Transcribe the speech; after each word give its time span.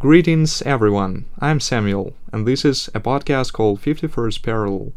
Greetings, 0.00 0.62
everyone. 0.62 1.24
I'm 1.40 1.58
Samuel, 1.58 2.14
and 2.32 2.46
this 2.46 2.64
is 2.64 2.88
a 2.94 3.00
podcast 3.00 3.52
called 3.52 3.82
51st 3.82 4.42
Parallel. 4.44 4.92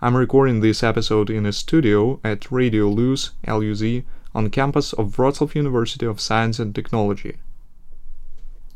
I'm 0.00 0.16
recording 0.16 0.58
this 0.58 0.82
episode 0.82 1.30
in 1.30 1.46
a 1.46 1.52
studio 1.52 2.18
at 2.24 2.50
Radio 2.50 2.88
Luz, 2.88 3.30
LUZ, 3.46 4.02
on 4.34 4.50
campus 4.50 4.92
of 4.94 5.14
Wrocław 5.16 5.54
University 5.54 6.04
of 6.04 6.20
Science 6.20 6.58
and 6.58 6.74
Technology. 6.74 7.36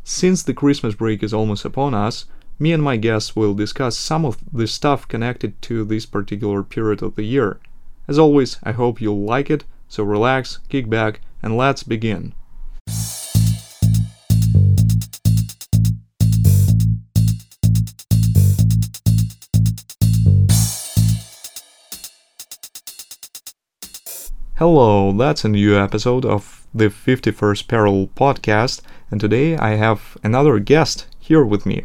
Since 0.04 0.44
the 0.44 0.54
Christmas 0.54 0.94
break 0.94 1.24
is 1.24 1.34
almost 1.34 1.64
upon 1.64 1.94
us, 1.94 2.26
me 2.60 2.72
and 2.72 2.80
my 2.80 2.96
guests 2.96 3.34
will 3.34 3.52
discuss 3.52 3.98
some 3.98 4.24
of 4.24 4.38
the 4.52 4.68
stuff 4.68 5.08
connected 5.08 5.60
to 5.62 5.84
this 5.84 6.06
particular 6.06 6.62
period 6.62 7.02
of 7.02 7.16
the 7.16 7.24
year. 7.24 7.58
As 8.06 8.20
always, 8.20 8.60
I 8.62 8.70
hope 8.70 9.00
you'll 9.00 9.24
like 9.24 9.50
it, 9.50 9.64
so 9.88 10.04
relax, 10.04 10.60
kick 10.68 10.88
back, 10.88 11.22
and 11.42 11.56
let's 11.56 11.82
begin. 11.82 12.34
Hello, 24.58 25.12
that's 25.12 25.44
a 25.44 25.50
new 25.50 25.78
episode 25.78 26.24
of 26.24 26.66
the 26.72 26.86
51st 26.86 27.68
Parallel 27.68 28.06
podcast, 28.16 28.80
and 29.10 29.20
today 29.20 29.54
I 29.54 29.76
have 29.76 30.16
another 30.24 30.58
guest 30.60 31.06
here 31.20 31.44
with 31.44 31.66
me, 31.66 31.84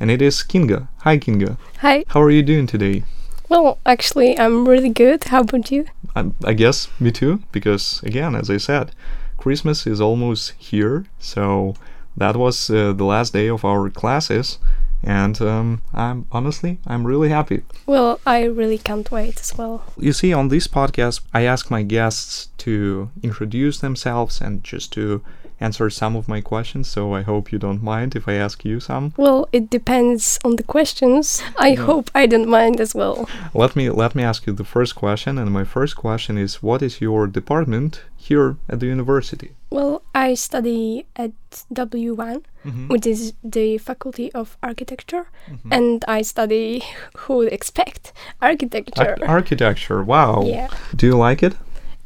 and 0.00 0.10
it 0.10 0.20
is 0.20 0.42
Kinga. 0.42 0.88
Hi, 1.02 1.18
Kinga. 1.18 1.56
Hi. 1.78 2.04
How 2.08 2.20
are 2.20 2.30
you 2.32 2.42
doing 2.42 2.66
today? 2.66 3.04
Well, 3.48 3.78
actually, 3.86 4.36
I'm 4.36 4.66
really 4.66 4.88
good. 4.88 5.22
How 5.22 5.42
about 5.42 5.70
you? 5.70 5.86
I, 6.16 6.32
I 6.44 6.52
guess 6.54 6.88
me 6.98 7.12
too, 7.12 7.44
because 7.52 8.02
again, 8.02 8.34
as 8.34 8.50
I 8.50 8.56
said, 8.56 8.90
Christmas 9.36 9.86
is 9.86 10.00
almost 10.00 10.54
here, 10.58 11.04
so 11.20 11.76
that 12.16 12.34
was 12.34 12.70
uh, 12.70 12.92
the 12.92 13.04
last 13.04 13.34
day 13.34 13.48
of 13.48 13.64
our 13.64 13.88
classes, 13.88 14.58
and 15.02 15.40
um, 15.40 15.82
I'm 15.92 16.26
honestly 16.32 16.78
I'm 16.86 17.06
really 17.06 17.28
happy. 17.28 17.62
Well, 17.86 18.20
I 18.26 18.44
really 18.44 18.78
can't 18.78 19.10
wait 19.10 19.40
as 19.40 19.56
well. 19.56 19.84
You 19.98 20.12
see, 20.12 20.32
on 20.32 20.48
this 20.48 20.66
podcast, 20.66 21.20
I 21.32 21.42
ask 21.42 21.70
my 21.70 21.82
guests 21.82 22.48
to 22.58 23.10
introduce 23.22 23.78
themselves 23.80 24.40
and 24.40 24.62
just 24.62 24.92
to 24.92 25.22
answer 25.60 25.90
some 25.90 26.16
of 26.16 26.28
my 26.28 26.40
questions. 26.40 26.88
So 26.88 27.14
I 27.14 27.22
hope 27.22 27.52
you 27.52 27.58
don't 27.58 27.82
mind 27.82 28.16
if 28.16 28.26
I 28.26 28.34
ask 28.34 28.64
you 28.64 28.80
some. 28.80 29.12
Well, 29.16 29.48
it 29.52 29.70
depends 29.70 30.38
on 30.44 30.56
the 30.56 30.62
questions. 30.62 31.42
I 31.58 31.74
hope 31.74 32.10
I 32.14 32.26
don't 32.26 32.48
mind 32.48 32.80
as 32.80 32.94
well. 32.94 33.28
Let 33.54 33.76
me 33.76 33.90
let 33.90 34.14
me 34.14 34.22
ask 34.22 34.46
you 34.46 34.52
the 34.52 34.64
first 34.64 34.94
question, 34.94 35.38
and 35.38 35.50
my 35.50 35.64
first 35.64 35.96
question 35.96 36.38
is, 36.38 36.62
what 36.62 36.82
is 36.82 37.00
your 37.00 37.26
department 37.26 38.02
here 38.16 38.56
at 38.68 38.80
the 38.80 38.86
university? 38.86 39.50
Well, 39.70 40.02
I 40.14 40.34
study 40.34 41.06
at 41.16 41.32
W1, 41.72 42.42
Mm-hmm. 42.66 42.88
which 42.88 43.06
is 43.06 43.32
the 43.42 43.78
Faculty 43.78 44.30
of 44.34 44.58
Architecture, 44.62 45.24
and 45.70 46.04
I 46.06 46.20
study 46.22 46.82
who 47.16 47.36
would 47.38 47.52
expect 47.52 48.12
architecture. 48.42 49.16
Ar- 49.22 49.28
architecture. 49.36 50.02
Wow. 50.02 50.42
yeah. 50.44 50.68
Do 50.94 51.06
you 51.06 51.16
like 51.16 51.42
it? 51.42 51.54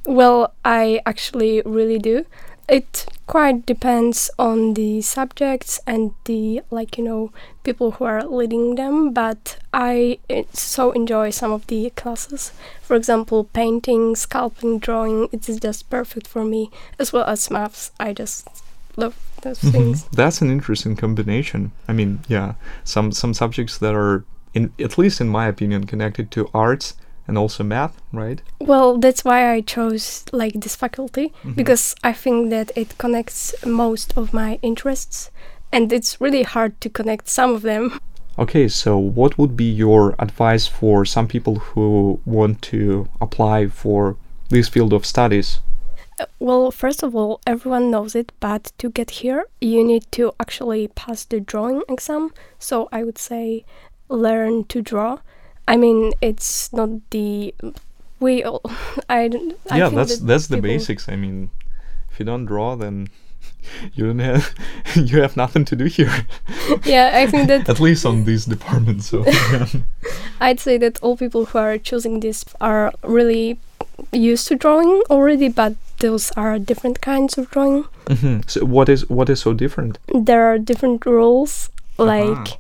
Well, 0.07 0.55
I 0.65 1.01
actually 1.07 1.61
really 1.65 1.99
do. 1.99 2.25
It 2.69 3.07
quite 3.27 3.67
depends 3.67 4.31
on 4.39 4.75
the 4.75 5.03
subjects 5.03 5.81
and 5.87 6.13
the 6.25 6.63
like 6.71 6.97
you 6.97 7.05
know 7.05 7.33
people 7.63 7.93
who 7.93 8.05
are 8.05 8.25
leading 8.25 8.75
them, 8.77 9.13
but 9.13 9.59
I 9.73 10.19
eh, 10.31 10.45
so 10.53 10.93
enjoy 10.93 11.31
some 11.31 11.53
of 11.53 11.67
the 11.67 11.91
classes. 11.91 12.53
For 12.81 12.97
example, 12.97 13.45
painting, 13.45 14.15
sculpting, 14.15 14.81
drawing. 14.81 15.29
It 15.33 15.49
is 15.49 15.61
just 15.61 15.91
perfect 15.91 16.27
for 16.27 16.45
me, 16.45 16.71
as 16.99 17.13
well 17.13 17.25
as 17.25 17.51
maths. 17.51 17.91
I 18.01 18.13
just 18.13 18.49
love 18.97 19.17
those 19.43 19.59
things. 19.59 20.05
That's 20.13 20.41
an 20.41 20.51
interesting 20.51 20.97
combination. 20.97 21.73
I 21.87 21.93
mean, 21.93 22.21
yeah, 22.29 22.55
some 22.83 23.13
some 23.13 23.35
subjects 23.35 23.79
that 23.79 23.95
are 23.95 24.25
in 24.55 24.73
at 24.79 24.97
least 24.97 25.21
in 25.21 25.29
my 25.29 25.47
opinion 25.49 25.85
connected 25.85 26.31
to 26.31 26.49
arts 26.55 26.95
and 27.27 27.39
also 27.39 27.65
math, 27.65 28.01
right? 28.13 28.43
Well, 28.61 28.99
that's 28.99 29.25
why 29.25 29.51
I 29.53 29.61
chose 29.63 30.25
like 30.33 30.55
this 30.55 30.77
faculty 30.77 31.33
because 31.55 31.95
I 32.05 32.13
think 32.13 32.51
that 32.51 32.71
it 32.77 32.99
connects 32.99 33.55
most 33.65 34.13
of 34.17 34.33
my 34.35 34.59
interests, 34.63 35.31
and 35.73 35.93
it's 35.93 36.21
really 36.21 36.43
hard 36.43 36.81
to 36.81 36.89
connect 36.91 37.29
some 37.29 37.55
of 37.55 37.63
them. 37.63 37.99
Okay, 38.37 38.67
so 38.69 38.99
what 38.99 39.39
would 39.39 39.57
be 39.57 39.71
your 39.71 40.15
advice 40.19 40.67
for 40.67 41.05
some 41.05 41.29
people 41.29 41.55
who 41.57 42.19
want 42.27 42.61
to 42.63 43.09
apply 43.21 43.69
for 43.69 44.17
this 44.51 44.69
field 44.69 44.93
of 44.93 45.07
studies? 45.07 45.61
Uh, 46.19 46.27
Well, 46.41 46.71
first 46.73 47.03
of 47.03 47.15
all, 47.15 47.41
everyone 47.47 47.91
knows 47.91 48.15
it, 48.15 48.33
but 48.41 48.73
to 48.79 48.91
get 48.91 49.11
here, 49.23 49.47
you 49.61 49.85
need 49.85 50.05
to 50.13 50.33
actually 50.41 50.89
pass 50.89 51.25
the 51.25 51.41
drawing 51.41 51.83
exam. 51.89 52.33
So 52.59 52.89
I 52.93 53.05
would 53.05 53.19
say 53.19 53.65
learn 54.09 54.65
to 54.65 54.83
draw. 54.83 55.19
I 55.67 55.77
mean, 55.77 56.13
it's 56.21 56.73
not 56.73 56.91
the 57.11 57.55
we 58.21 58.43
all. 58.45 58.63
I, 59.09 59.29
don't- 59.29 59.57
I 59.71 59.79
yeah, 59.79 59.89
that's 59.89 60.19
that 60.19 60.27
that's 60.27 60.47
the 60.49 60.61
basics. 60.61 61.09
I 61.09 61.17
mean, 61.17 61.51
if 62.13 62.19
you 62.21 62.27
don't 62.27 62.47
draw, 62.47 62.77
then 62.77 63.09
you 63.95 64.07
don't 64.07 64.19
have 64.21 64.55
you 64.95 65.21
have 65.23 65.37
nothing 65.37 65.65
to 65.67 65.77
do 65.77 65.85
here. 65.87 66.13
Yeah, 66.85 67.11
I 67.15 67.27
think 67.27 67.49
that 67.49 67.69
At 67.69 67.81
least 67.81 68.05
on 68.07 68.25
this 68.25 68.45
department. 68.45 69.03
So 69.05 69.25
yeah. 69.27 69.67
I'd 70.41 70.61
say 70.61 70.79
that 70.79 71.03
all 71.03 71.17
people 71.17 71.47
who 71.47 71.59
are 71.59 71.79
choosing 71.79 72.21
this 72.21 72.45
are 72.61 72.93
really 73.03 73.59
used 74.13 74.49
to 74.49 74.57
drawing 74.57 75.03
already, 75.09 75.49
but 75.49 75.75
those 75.99 76.31
are 76.37 76.59
different 76.59 77.01
kinds 77.01 77.39
of 77.39 77.51
drawing. 77.51 77.85
Mhm. 78.07 78.49
So 78.51 78.65
what 78.67 78.89
is 78.89 79.09
what 79.09 79.29
is 79.31 79.41
so 79.41 79.55
different? 79.55 79.99
There 80.13 80.45
are 80.45 80.59
different 80.59 81.07
rules, 81.07 81.71
like 81.99 82.59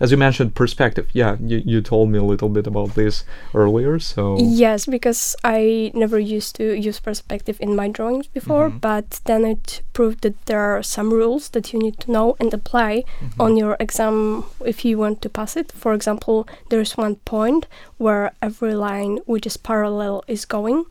As 0.00 0.10
you 0.12 0.16
mentioned, 0.16 0.54
perspective. 0.54 1.06
Yeah, 1.12 1.36
you, 1.40 1.62
you 1.64 1.80
told 1.82 2.08
me 2.10 2.18
a 2.18 2.22
little 2.22 2.48
bit 2.48 2.66
about 2.66 2.94
this 2.94 3.24
earlier. 3.54 3.98
So 3.98 4.38
Yes, 4.38 4.86
because 4.86 5.34
I 5.42 5.90
never 5.94 6.18
used 6.18 6.54
to 6.56 6.64
use 6.78 7.00
perspective 7.00 7.56
in 7.60 7.74
my 7.74 7.88
drawings 7.88 8.28
before, 8.28 8.70
Mhm. 8.70 8.80
but 8.80 9.20
then 9.24 9.44
it 9.44 9.82
proved 9.92 10.20
that 10.22 10.34
there 10.46 10.60
are 10.60 10.82
some 10.82 11.10
rules 11.12 11.48
that 11.50 11.72
you 11.72 11.78
need 11.80 11.98
to 12.00 12.10
know 12.12 12.36
and 12.40 12.54
apply 12.54 13.02
on 13.40 13.56
your 13.56 13.76
exam 13.80 14.44
if 14.64 14.84
you 14.84 14.98
want 14.98 15.20
to 15.22 15.28
pass 15.28 15.56
it. 15.56 15.72
For 15.72 15.92
example, 15.94 16.46
there's 16.70 16.96
one 16.96 17.16
point 17.24 17.66
where 17.98 18.30
every 18.40 18.74
line 18.74 19.18
which 19.26 19.46
is 19.46 19.56
parallel 19.56 20.22
is 20.28 20.44
going, 20.46 20.84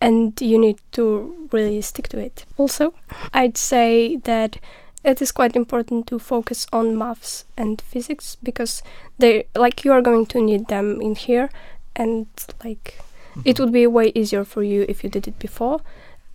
and 0.00 0.40
you 0.40 0.58
need 0.58 0.78
to 0.92 1.48
really 1.52 1.80
stick 1.82 2.08
to 2.08 2.18
it. 2.18 2.44
Also, 2.58 2.94
I'd 3.34 3.56
say 3.58 4.16
that 4.24 4.58
it 5.04 5.20
is 5.20 5.32
quite 5.32 5.56
important 5.56 6.06
to 6.06 6.18
focus 6.18 6.66
on 6.72 6.96
maths 6.96 7.44
and 7.56 7.80
physics 7.80 8.36
because 8.42 8.82
they 9.18 9.46
like 9.56 9.84
you 9.84 9.92
are 9.92 10.02
going 10.02 10.26
to 10.26 10.40
need 10.40 10.68
them 10.68 11.00
in 11.00 11.14
here 11.14 11.50
and 11.96 12.26
like 12.64 12.98
it 13.44 13.58
would 13.58 13.72
be 13.72 13.86
way 13.86 14.12
easier 14.14 14.44
for 14.44 14.62
you 14.62 14.84
if 14.88 15.02
you 15.02 15.10
did 15.10 15.26
it 15.26 15.38
before. 15.38 15.80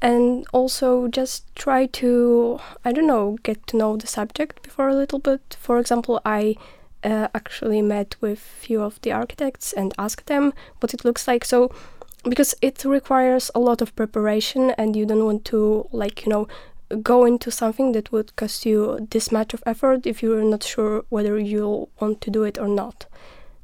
And 0.02 0.46
also 0.54 1.08
just 1.08 1.44
try 1.56 1.88
to 1.88 2.60
i 2.86 2.92
don't 2.92 3.08
know 3.08 3.38
get 3.42 3.66
to 3.68 3.78
know 3.78 3.98
the 3.98 4.08
subject 4.08 4.62
before 4.62 4.90
a 4.90 4.96
little 4.96 5.20
bit. 5.20 5.58
For 5.60 5.80
example 5.80 6.22
i 6.26 6.56
uh, 7.04 7.28
actually 7.34 7.82
met 7.82 8.16
with 8.22 8.40
few 8.40 8.82
of 8.82 9.00
the 9.02 9.12
architects 9.12 9.72
and 9.74 9.94
asked 9.98 10.26
them 10.28 10.54
what 10.80 10.94
it 10.94 11.06
looks 11.06 11.28
like. 11.28 11.46
So 11.46 11.72
because 12.24 12.54
it 12.62 12.84
requires 12.84 13.50
a 13.56 13.60
lot 13.60 13.82
of 13.82 13.96
preparation 13.96 14.72
and 14.72 14.96
you 14.96 15.06
don't 15.06 15.26
want 15.26 15.46
to 15.46 15.88
like 15.92 16.26
you 16.26 16.32
know 16.32 16.48
go 17.04 17.26
into 17.26 17.52
something 17.52 17.92
that 17.92 18.12
would 18.12 18.36
cost 18.36 18.66
you 18.66 19.08
this 19.12 19.32
much 19.32 19.54
of 19.54 19.62
effort 19.66 20.06
if 20.06 20.24
you're 20.24 20.44
not 20.44 20.64
sure 20.64 21.04
whether 21.10 21.38
you'll 21.38 21.90
want 22.00 22.22
to 22.22 22.32
do 22.32 22.44
it 22.44 22.58
or 22.58 22.68
not 22.68 23.06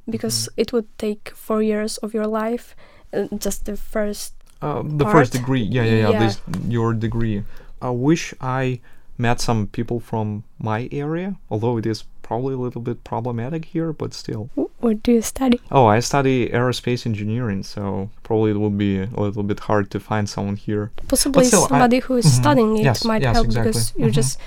because 0.09 0.49
it 0.57 0.73
would 0.73 0.87
take 0.97 1.31
four 1.35 1.61
years 1.61 1.97
of 1.97 2.13
your 2.13 2.27
life 2.27 2.75
uh, 3.13 3.27
just 3.37 3.65
the 3.65 3.77
first 3.77 4.33
uh, 4.61 4.81
the 4.85 5.05
first 5.05 5.33
degree. 5.33 5.61
Yeah, 5.61 5.83
yeah, 5.83 5.95
yeah. 5.95 6.09
Yeah. 6.09 6.19
This 6.19 6.41
your 6.67 6.93
degree. 6.93 7.43
I 7.81 7.89
wish 7.89 8.33
I 8.39 8.79
met 9.17 9.41
some 9.41 9.67
people 9.67 9.99
from 9.99 10.45
my 10.57 10.87
area, 10.91 11.35
although 11.49 11.77
it 11.77 11.85
is 11.85 12.05
probably 12.23 12.53
a 12.55 12.57
little 12.65 12.81
bit 12.81 13.03
problematic 13.03 13.65
here, 13.65 13.93
but 13.93 14.13
still. 14.13 14.49
what 14.79 14.95
do 15.03 15.11
you 15.17 15.21
study 15.21 15.57
Oh, 15.71 15.85
I 15.85 15.99
study 16.01 16.49
aerospace 16.49 17.05
engineering, 17.05 17.61
so 17.63 18.09
probably 18.23 18.51
it 18.51 18.57
would 18.63 18.77
be 18.77 18.93
a 19.01 19.19
little 19.25 19.43
bit 19.43 19.59
hard 19.69 19.85
to 19.91 19.99
find 19.99 20.25
someone 20.27 20.55
here. 20.67 20.85
possibly 21.07 21.45
still, 21.45 21.65
I- 21.65 21.67
somebody 21.69 21.99
who 21.99 22.15
is 22.17 22.25
Mhm. 22.25 22.41
studying 22.41 22.71
it 22.77 22.83
Yes, 22.89 23.05
might 23.05 23.21
yes, 23.21 23.35
help 23.35 23.45
exactly. 23.47 23.71
because 23.71 23.93
you 23.97 24.07
Mhm. 24.07 24.11
just 24.21 24.39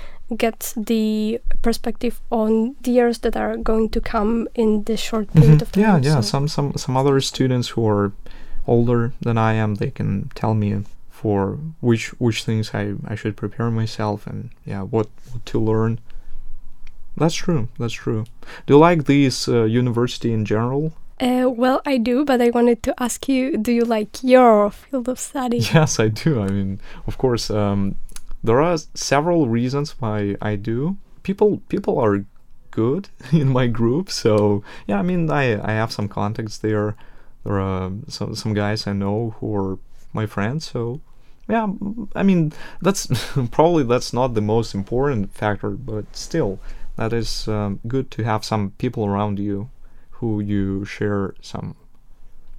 get 0.45 0.73
the 0.75 1.39
perspective 1.61 2.15
on 2.29 2.75
the 2.83 2.91
years 2.91 3.19
that 3.19 3.35
are 3.37 3.55
going 3.71 3.87
to 3.95 3.99
come 4.01 4.47
in 4.55 4.83
this 4.83 4.99
short 4.99 5.27
period 5.33 5.59
Mhm. 5.59 5.61
of 5.61 5.71
time 5.71 5.83
Yeah, 5.83 5.97
yeah. 6.07 6.15
so- 6.21 6.29
Some 6.33 6.47
some 6.55 6.69
some 6.83 6.97
other 7.01 7.21
students 7.21 7.67
who 7.73 7.87
are 7.87 8.11
older 8.67 9.01
than 9.21 9.37
I 9.37 9.53
am, 9.63 9.75
they 9.75 9.91
can 9.91 10.09
tell 10.35 10.53
me 10.53 10.69
for 11.09 11.57
which 11.79 12.05
which 12.19 12.43
things 12.43 12.71
I, 12.73 12.83
I 13.11 13.15
should 13.15 13.35
prepare 13.35 13.69
myself 13.71 14.27
and 14.27 14.49
yeah, 14.65 14.81
what, 14.93 15.07
what 15.31 15.45
to 15.51 15.59
learn. 15.59 15.99
That's 17.17 17.35
true. 17.35 17.67
That's 17.79 17.93
true. 17.93 18.25
Do 18.65 18.73
you 18.75 18.79
like 18.79 19.05
this 19.05 19.47
uh, 19.47 19.63
university 19.63 20.31
in 20.31 20.45
general? 20.45 20.93
Uh, 21.19 21.49
well, 21.49 21.81
I 21.85 21.97
do, 21.97 22.23
but 22.23 22.41
I 22.41 22.51
wanted 22.51 22.83
to 22.83 22.93
ask 23.01 23.27
you: 23.27 23.57
Do 23.57 23.71
you 23.71 23.83
like 23.83 24.23
your 24.23 24.69
field 24.71 25.09
of 25.09 25.19
study? 25.19 25.57
Yes, 25.73 25.99
I 25.99 26.09
do. 26.09 26.41
I 26.41 26.47
mean, 26.49 26.79
of 27.07 27.17
course, 27.17 27.49
um, 27.49 27.95
there 28.43 28.61
are 28.61 28.77
several 28.93 29.47
reasons 29.47 29.95
why 29.99 30.35
I 30.41 30.55
do. 30.55 30.97
people 31.23 31.61
people 31.69 31.97
are 31.99 32.23
good 32.71 33.09
in 33.31 33.49
my 33.49 33.67
group. 33.67 34.09
So 34.11 34.63
yeah, 34.87 34.99
I 34.99 35.03
mean, 35.03 35.29
I 35.31 35.57
I 35.61 35.73
have 35.73 35.91
some 35.91 36.07
contacts 36.07 36.57
there. 36.59 36.95
There 37.43 37.59
are 37.59 37.91
some 38.07 38.35
some 38.35 38.53
guys 38.53 38.87
I 38.87 38.93
know 38.93 39.33
who 39.39 39.55
are 39.55 39.77
my 40.13 40.25
friends. 40.27 40.69
So 40.71 41.01
yeah, 41.49 41.67
I 42.15 42.23
mean, 42.23 42.51
that's 42.81 43.07
probably 43.51 43.83
that's 43.83 44.13
not 44.13 44.33
the 44.33 44.41
most 44.41 44.75
important 44.75 45.33
factor, 45.33 45.71
but 45.71 46.05
still, 46.15 46.59
that 46.97 47.13
is 47.13 47.47
um, 47.47 47.79
good 47.87 48.11
to 48.11 48.23
have 48.23 48.43
some 48.43 48.71
people 48.71 49.05
around 49.05 49.39
you 49.39 49.69
who 50.11 50.39
you 50.39 50.83
share 50.83 51.35
some 51.41 51.75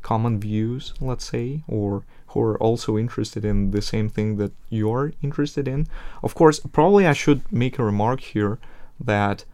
common 0.02 0.38
views, 0.40 0.94
let's 1.00 1.25
say, 1.25 1.62
or 1.67 2.05
who 2.29 2.40
are 2.40 2.58
also 2.58 2.96
interested 2.96 3.44
in 3.44 3.73
the 3.73 3.82
same 3.82 4.08
thing 4.08 4.37
that 4.37 4.52
you're 4.70 5.12
interested 5.23 5.67
in. 5.67 5.87
Of 6.23 6.35
course, 6.35 6.61
probably 6.61 7.06
I 7.06 7.12
should 7.12 7.40
make 7.52 7.79
a 7.79 7.85
remark 7.85 8.20
here 8.20 8.58
that 9.00 9.44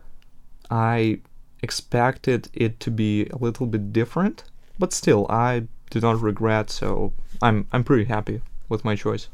I 0.71 1.21
expected 1.63 2.49
it 2.53 2.79
to 2.81 2.91
be 2.91 3.27
a 3.27 3.37
little 3.37 3.67
bit 3.67 3.93
different, 3.93 4.45
but 4.79 4.93
still, 4.93 5.27
I 5.31 5.67
do 5.91 6.01
not 6.01 6.21
regret, 6.21 6.69
so 6.71 7.13
I'm 7.41 7.67
I'm 7.73 7.85
pretty 7.85 8.05
happy 8.05 8.43
with 8.69 8.85
my 8.85 8.97
choice. 8.97 9.29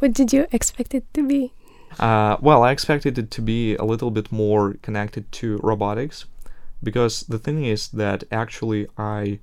What 0.00 0.12
did 0.12 0.32
you 0.32 0.46
expect 0.52 0.94
it 0.94 1.04
to 1.14 1.26
be? 1.26 1.52
Uh, 1.98 2.36
well, 2.40 2.62
I 2.62 2.70
expected 2.70 3.18
it 3.18 3.30
to 3.32 3.42
be 3.42 3.74
a 3.76 3.84
little 3.84 4.10
bit 4.10 4.30
more 4.30 4.74
connected 4.82 5.30
to 5.32 5.58
robotics, 5.62 6.26
because 6.82 7.22
the 7.22 7.38
thing 7.38 7.64
is 7.64 7.88
that 7.88 8.24
actually 8.30 8.86
I 8.96 9.40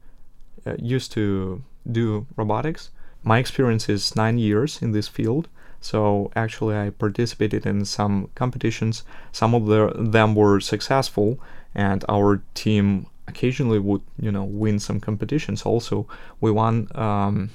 uh, 0.66 0.76
used 0.80 1.12
to 1.14 1.64
do 1.92 2.26
robotics. 2.38 2.92
My 3.24 3.40
experience 3.40 3.90
is 3.90 4.16
nine 4.16 4.38
years 4.38 4.82
in 4.82 4.92
this 4.92 5.08
field, 5.08 5.48
so 5.82 6.32
actually 6.36 6.78
I 6.78 6.92
participated 6.92 7.66
in 7.66 7.86
some 7.86 8.30
competitions. 8.36 9.04
Some 9.32 9.54
of 9.54 9.66
the, 9.66 9.92
them 9.98 10.36
were 10.36 10.60
successful, 10.60 11.40
and 11.74 12.06
our 12.08 12.42
team 12.54 13.08
occasionally 13.28 13.80
would, 13.80 14.02
you 14.20 14.32
know, 14.32 14.44
win 14.44 14.80
some 14.80 15.00
competitions. 15.00 15.64
Also, 15.64 16.08
we 16.40 16.52
won 16.52 16.88
um, 16.96 17.50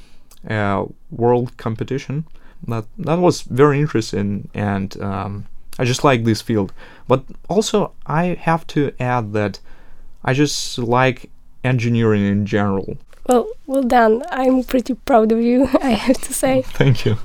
a 0.49 0.85
world 1.11 1.57
competition. 1.57 2.27
That 2.69 2.85
that 2.99 3.19
was 3.19 3.43
very 3.43 3.81
interesting, 3.81 4.49
and 4.55 5.01
um, 5.01 5.47
I 5.79 5.85
just 5.85 6.05
like 6.05 6.25
this 6.25 6.43
field. 6.43 6.73
But 7.09 7.25
also, 7.49 7.93
I 8.07 8.37
have 8.41 8.67
to 8.69 8.93
add 9.01 9.33
that 9.33 9.61
I 10.25 10.35
just 10.35 10.79
like 10.79 11.31
engineering 11.65 12.25
in 12.25 12.47
general. 12.47 12.99
Well, 13.27 13.49
well 13.67 13.83
done. 13.83 14.23
I'm 14.31 14.65
pretty 14.65 14.95
proud 14.95 15.33
of 15.33 15.41
you, 15.41 15.69
I 15.83 15.91
have 15.91 16.19
to 16.23 16.35
say. 16.35 16.63
Thank 16.67 17.05
you. 17.05 17.17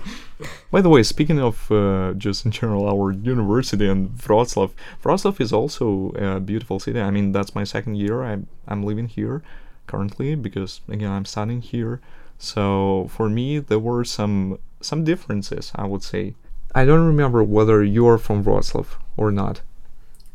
By 0.70 0.82
the 0.82 0.90
way, 0.90 1.02
speaking 1.04 1.40
of 1.40 1.72
uh, 1.72 2.14
just 2.18 2.46
in 2.46 2.52
general 2.52 2.88
our 2.88 3.12
university 3.12 3.88
and 3.88 4.10
Wroclaw, 4.18 4.72
Wroclaw 5.04 5.40
is 5.40 5.54
also 5.54 6.12
a 6.16 6.40
beautiful 6.42 6.80
city. 6.80 7.00
I 7.00 7.10
mean, 7.10 7.32
that's 7.32 7.56
my 7.56 7.64
second 7.64 7.96
year. 7.96 8.24
I'm 8.24 8.48
I'm 8.68 8.84
living 8.84 9.08
here 9.08 9.42
currently 9.88 10.36
because 10.36 10.82
again 10.90 11.12
I'm 11.12 11.26
studying 11.26 11.62
here. 11.62 12.02
So 12.38 13.08
for 13.10 13.30
me, 13.30 13.60
there 13.60 13.80
were 13.80 14.04
some 14.04 14.60
some 14.82 15.04
differences. 15.04 15.72
I 15.76 15.86
would 15.86 16.04
say. 16.04 16.36
I 16.74 16.84
don't 16.84 17.06
remember 17.06 17.42
whether 17.42 17.84
you're 17.84 18.18
from 18.18 18.44
Wroclaw 18.44 18.86
or 19.16 19.32
not. 19.32 19.62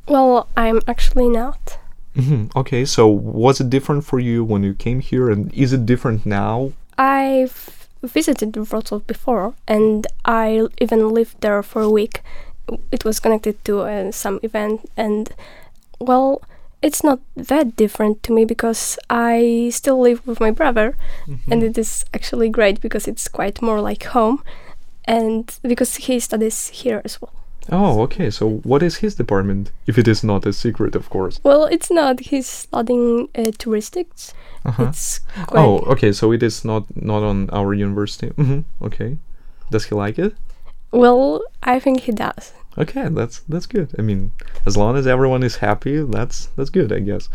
Well, 0.08 0.48
I'm 0.56 0.80
actually 0.88 1.28
not. 1.28 1.78
Mm-hmm. 2.16 2.58
Okay, 2.58 2.84
so 2.84 3.06
was 3.06 3.60
it 3.60 3.70
different 3.70 4.04
for 4.04 4.18
you 4.18 4.42
when 4.42 4.62
you 4.62 4.74
came 4.74 5.00
here, 5.00 5.30
and 5.30 5.52
is 5.52 5.72
it 5.72 5.86
different 5.86 6.26
now? 6.26 6.72
I've 6.98 7.88
visited 8.02 8.52
Wrocław 8.52 9.06
before, 9.06 9.54
and 9.68 10.06
I 10.24 10.66
even 10.80 11.10
lived 11.10 11.40
there 11.40 11.62
for 11.62 11.82
a 11.82 11.90
week. 11.90 12.22
It 12.90 13.04
was 13.04 13.20
connected 13.20 13.62
to 13.66 13.80
uh, 13.80 14.10
some 14.12 14.40
event, 14.42 14.90
and 14.96 15.30
well, 16.00 16.42
it's 16.82 17.04
not 17.04 17.20
that 17.36 17.76
different 17.76 18.22
to 18.22 18.32
me 18.32 18.44
because 18.44 18.98
I 19.08 19.70
still 19.72 20.00
live 20.00 20.26
with 20.26 20.40
my 20.40 20.50
brother, 20.50 20.96
mm-hmm. 21.26 21.52
and 21.52 21.62
it 21.62 21.78
is 21.78 22.04
actually 22.14 22.48
great 22.48 22.80
because 22.80 23.06
it's 23.06 23.28
quite 23.28 23.62
more 23.62 23.80
like 23.80 24.04
home, 24.04 24.42
and 25.04 25.58
because 25.62 25.96
he 25.96 26.20
studies 26.20 26.68
here 26.68 27.02
as 27.04 27.20
well. 27.20 27.32
Oh, 27.70 28.00
okay. 28.02 28.30
So, 28.30 28.48
what 28.64 28.82
is 28.82 28.96
his 28.96 29.14
department? 29.14 29.70
If 29.86 29.98
it 29.98 30.08
is 30.08 30.24
not 30.24 30.46
a 30.46 30.52
secret, 30.52 30.96
of 30.96 31.10
course. 31.10 31.40
Well, 31.44 31.66
it's 31.66 31.90
not. 31.90 32.20
He's 32.20 32.46
studying 32.46 33.28
uh, 33.34 33.52
touristics. 33.58 34.32
Uh-huh. 34.64 34.92
Oh, 35.52 35.78
okay. 35.92 36.12
So 36.12 36.32
it 36.32 36.42
is 36.42 36.64
not 36.64 36.84
not 36.96 37.22
on 37.22 37.48
our 37.50 37.72
university. 37.74 38.28
Mm-hmm. 38.28 38.84
Okay. 38.84 39.18
Does 39.70 39.86
he 39.86 39.94
like 39.94 40.18
it? 40.18 40.34
Well, 40.90 41.42
I 41.62 41.78
think 41.80 42.00
he 42.00 42.12
does. 42.12 42.52
Okay, 42.78 43.08
that's 43.08 43.40
that's 43.40 43.66
good. 43.66 43.94
I 43.98 44.02
mean, 44.02 44.32
as 44.64 44.76
long 44.76 44.96
as 44.96 45.06
everyone 45.06 45.42
is 45.42 45.56
happy, 45.56 46.02
that's 46.02 46.46
that's 46.56 46.70
good, 46.70 46.92
I 46.92 47.00
guess. 47.00 47.28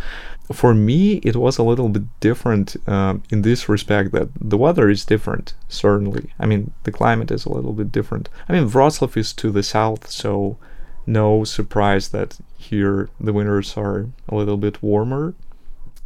For 0.53 0.73
me, 0.73 1.15
it 1.23 1.35
was 1.35 1.57
a 1.57 1.63
little 1.63 1.89
bit 1.89 2.03
different 2.19 2.77
um, 2.87 3.23
in 3.29 3.41
this 3.41 3.67
respect 3.67 4.11
that 4.13 4.29
the 4.39 4.57
weather 4.57 4.89
is 4.89 5.03
different. 5.03 5.53
Certainly, 5.67 6.31
I 6.39 6.45
mean, 6.45 6.71
the 6.83 6.91
climate 6.91 7.31
is 7.31 7.45
a 7.45 7.51
little 7.51 7.73
bit 7.73 7.91
different. 7.91 8.29
I 8.47 8.53
mean, 8.53 8.69
Wroclaw 8.69 9.15
is 9.17 9.33
to 9.33 9.51
the 9.51 9.63
south, 9.63 10.09
so 10.09 10.57
no 11.05 11.43
surprise 11.43 12.09
that 12.09 12.37
here 12.57 13.09
the 13.19 13.33
winters 13.33 13.75
are 13.77 14.07
a 14.29 14.35
little 14.35 14.57
bit 14.57 14.81
warmer. 14.81 15.35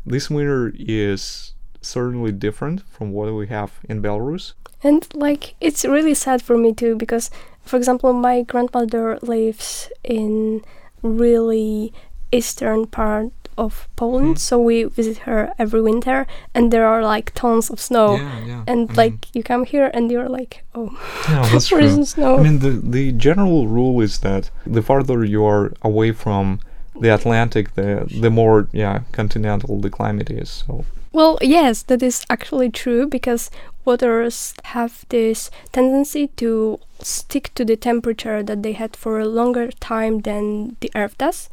This 0.05 0.29
winter 0.29 0.73
is 0.77 1.53
certainly 1.81 2.31
different 2.31 2.81
from 2.89 3.11
what 3.11 3.33
we 3.33 3.47
have 3.47 3.79
in 3.87 4.01
Belarus. 4.01 4.53
And 4.83 5.07
like, 5.13 5.55
it's 5.61 5.85
really 5.85 6.13
sad 6.13 6.41
for 6.41 6.57
me 6.57 6.73
too 6.73 6.95
because 6.95 7.29
for 7.69 7.77
example, 7.77 8.11
my 8.13 8.41
grandmother 8.41 9.19
lives 9.21 9.91
in 10.03 10.63
really 11.03 11.93
eastern 12.31 12.87
part 12.87 13.31
of 13.59 13.87
Poland, 13.95 14.35
mm. 14.35 14.39
so 14.39 14.57
we 14.59 14.85
visit 14.85 15.19
her 15.19 15.53
every 15.59 15.81
winter, 15.81 16.25
and 16.55 16.71
there 16.71 16.87
are 16.87 17.03
like 17.03 17.31
tons 17.35 17.69
of 17.69 17.79
snow. 17.79 18.15
Yeah, 18.15 18.45
yeah. 18.45 18.63
And 18.65 18.89
I 18.91 18.93
like 18.93 19.11
mean, 19.11 19.31
you 19.33 19.43
come 19.43 19.65
here 19.65 19.91
and 19.93 20.09
you're 20.09 20.29
like, 20.29 20.63
oh, 20.73 20.89
yeah, 21.29 21.47
that's 21.51 21.67
true. 21.67 22.05
snow? 22.05 22.39
I 22.39 22.43
mean, 22.43 22.59
the 22.59 22.71
the 22.71 23.11
general 23.11 23.67
rule 23.67 24.01
is 24.01 24.19
that 24.19 24.49
the 24.65 24.81
farther 24.81 25.23
you 25.23 25.45
are 25.45 25.73
away 25.83 26.11
from 26.11 26.59
the 26.99 27.13
Atlantic, 27.13 27.75
the 27.75 27.89
the 28.21 28.31
more 28.31 28.67
yeah 28.71 29.01
continental 29.11 29.79
the 29.81 29.89
climate 29.89 30.31
is. 30.31 30.49
So. 30.49 30.85
Well, 31.11 31.37
yes, 31.41 31.83
that 31.83 32.03
is 32.03 32.23
actually 32.29 32.69
true 32.69 33.07
because 33.07 33.49
waters 33.89 34.53
have 34.75 34.93
this 35.09 35.49
tendency 35.71 36.27
to 36.41 36.79
stick 37.01 37.51
to 37.55 37.65
the 37.65 37.75
temperature 37.75 38.43
that 38.43 38.61
they 38.61 38.73
had 38.73 38.95
for 38.95 39.19
a 39.19 39.25
longer 39.39 39.71
time 39.79 40.19
than 40.19 40.75
the 40.81 40.91
earth 40.93 41.17
does. 41.17 41.49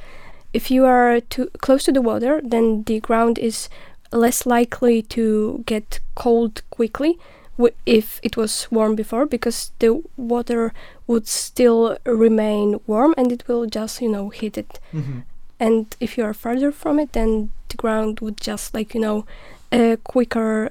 If 0.53 0.71
you 0.71 0.85
are 0.85 1.21
too 1.21 1.47
close 1.65 1.85
to 1.85 1.93
the 1.93 2.03
water, 2.03 2.41
then 2.45 2.83
the 2.85 3.01
ground 3.01 3.39
is 3.39 3.69
less 4.13 4.47
likely 4.47 5.03
to 5.17 5.65
get 5.67 6.01
cold 6.15 6.63
quickly 6.71 7.19
if 7.87 8.21
it 8.23 8.37
was 8.37 8.69
warm 8.71 8.95
before 8.95 9.25
because 9.25 9.71
the 9.79 10.03
water 10.17 10.73
would 11.07 11.27
still 11.27 11.97
remain 12.05 12.79
warm 12.87 13.15
and 13.17 13.33
it 13.33 13.49
will 13.49 13.65
just 13.67 14.03
you 14.03 14.11
know 14.11 14.29
heat 14.29 14.59
it 14.59 14.79
mm-hmm. 14.93 15.21
and 15.59 15.97
if 15.99 16.19
you 16.19 16.25
are 16.25 16.35
further 16.35 16.71
from 16.71 16.99
it 16.99 17.13
then 17.13 17.51
the 17.71 17.77
ground 17.77 18.21
would 18.21 18.37
just 18.37 18.75
like 18.75 18.95
you 18.95 19.01
know 19.01 19.25
a 19.73 19.97
quicker 20.05 20.71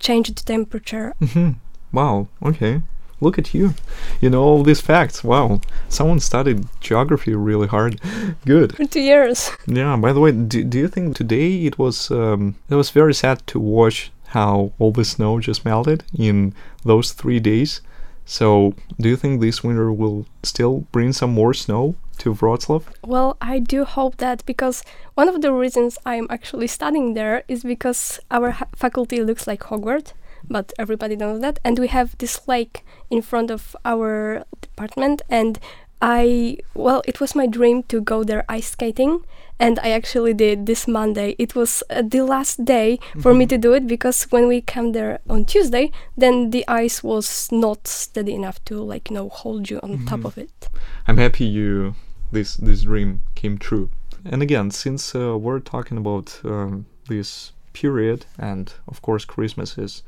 change 0.00 0.28
the 0.28 0.42
temperature. 0.42 1.14
Mm-hmm. 1.20 1.50
Wow. 1.92 2.28
Okay. 2.42 2.82
Look 3.20 3.38
at 3.38 3.52
you. 3.52 3.74
You 4.20 4.30
know 4.30 4.42
all 4.42 4.62
these 4.62 4.80
facts. 4.80 5.22
Wow. 5.22 5.60
Someone 5.88 6.20
studied 6.20 6.66
geography 6.80 7.34
really 7.34 7.68
hard. 7.68 8.00
Good. 8.46 8.74
For 8.76 8.86
two 8.86 9.00
years. 9.00 9.50
Yeah. 9.66 9.96
By 9.96 10.12
the 10.12 10.20
way, 10.20 10.32
do, 10.32 10.64
do 10.64 10.78
you 10.78 10.88
think 10.88 11.16
today 11.16 11.66
it 11.66 11.78
was 11.78 12.10
um, 12.10 12.56
it 12.68 12.74
was 12.74 12.90
very 12.90 13.14
sad 13.14 13.46
to 13.48 13.60
watch 13.60 14.10
how 14.28 14.72
all 14.78 14.92
the 14.92 15.04
snow 15.04 15.38
just 15.40 15.64
melted 15.64 16.02
in 16.18 16.54
those 16.84 17.12
three 17.12 17.40
days? 17.40 17.82
So, 18.24 18.74
do 19.00 19.08
you 19.08 19.16
think 19.16 19.40
this 19.40 19.64
winter 19.64 19.92
will 19.92 20.24
still 20.44 20.86
bring 20.92 21.12
some 21.12 21.30
more 21.30 21.52
snow 21.52 21.96
to 22.20 22.34
Wroclaw? 22.34 22.82
Well, 23.04 23.36
I 23.40 23.58
do 23.58 23.84
hope 23.84 24.16
that 24.18 24.44
because 24.46 24.82
one 25.14 25.28
of 25.28 25.40
the 25.40 25.52
reasons 25.52 25.98
I'm 26.06 26.26
actually 26.30 26.66
studying 26.66 27.14
there 27.14 27.42
is 27.48 27.62
because 27.62 28.20
our 28.30 28.50
ha- 28.52 28.68
faculty 28.76 29.22
looks 29.22 29.46
like 29.46 29.60
Hogwarts, 29.60 30.12
but 30.48 30.72
everybody 30.78 31.16
knows 31.16 31.40
that, 31.40 31.58
and 31.64 31.78
we 31.78 31.88
have 31.88 32.16
this 32.18 32.46
lake 32.46 32.84
in 33.10 33.22
front 33.22 33.50
of 33.50 33.76
our 33.84 34.44
department, 34.60 35.22
and 35.28 35.58
I 36.02 36.58
well, 36.74 37.02
it 37.06 37.20
was 37.20 37.34
my 37.34 37.46
dream 37.46 37.82
to 37.84 38.00
go 38.00 38.24
there 38.24 38.44
ice 38.48 38.70
skating, 38.70 39.24
and 39.58 39.78
I 39.80 39.90
actually 39.90 40.32
did 40.32 40.64
this 40.64 40.88
Monday. 40.88 41.36
It 41.38 41.54
was 41.54 41.82
uh, 41.90 42.02
the 42.02 42.22
last 42.22 42.64
day 42.64 42.98
for 43.20 43.30
mm-hmm. 43.30 43.38
me 43.38 43.46
to 43.46 43.58
do 43.58 43.74
it 43.74 43.86
because 43.86 44.24
when 44.24 44.48
we 44.48 44.62
came 44.62 44.92
there 44.92 45.20
on 45.28 45.44
Tuesday, 45.44 45.90
then 46.16 46.50
the 46.50 46.66
ice 46.66 47.02
was 47.02 47.52
not 47.52 47.86
steady 47.86 48.34
enough 48.34 48.64
to 48.66 48.76
like 48.80 49.10
you 49.10 49.16
know 49.16 49.28
hold 49.28 49.68
you 49.68 49.78
on 49.82 49.90
mm-hmm. 49.90 50.06
top 50.06 50.24
of 50.24 50.38
it. 50.38 50.68
I'm 51.06 51.18
happy 51.18 51.44
you 51.44 51.94
this 52.32 52.56
this 52.56 52.82
dream 52.82 53.20
came 53.34 53.58
true. 53.58 53.90
And 54.24 54.42
again, 54.42 54.70
since 54.70 55.14
uh, 55.14 55.36
we're 55.38 55.60
talking 55.60 55.98
about 55.98 56.40
um, 56.44 56.86
this 57.08 57.52
period, 57.72 58.26
and 58.38 58.72
of 58.86 59.00
course 59.02 59.24
Christmas 59.24 59.78
is 59.78 60.02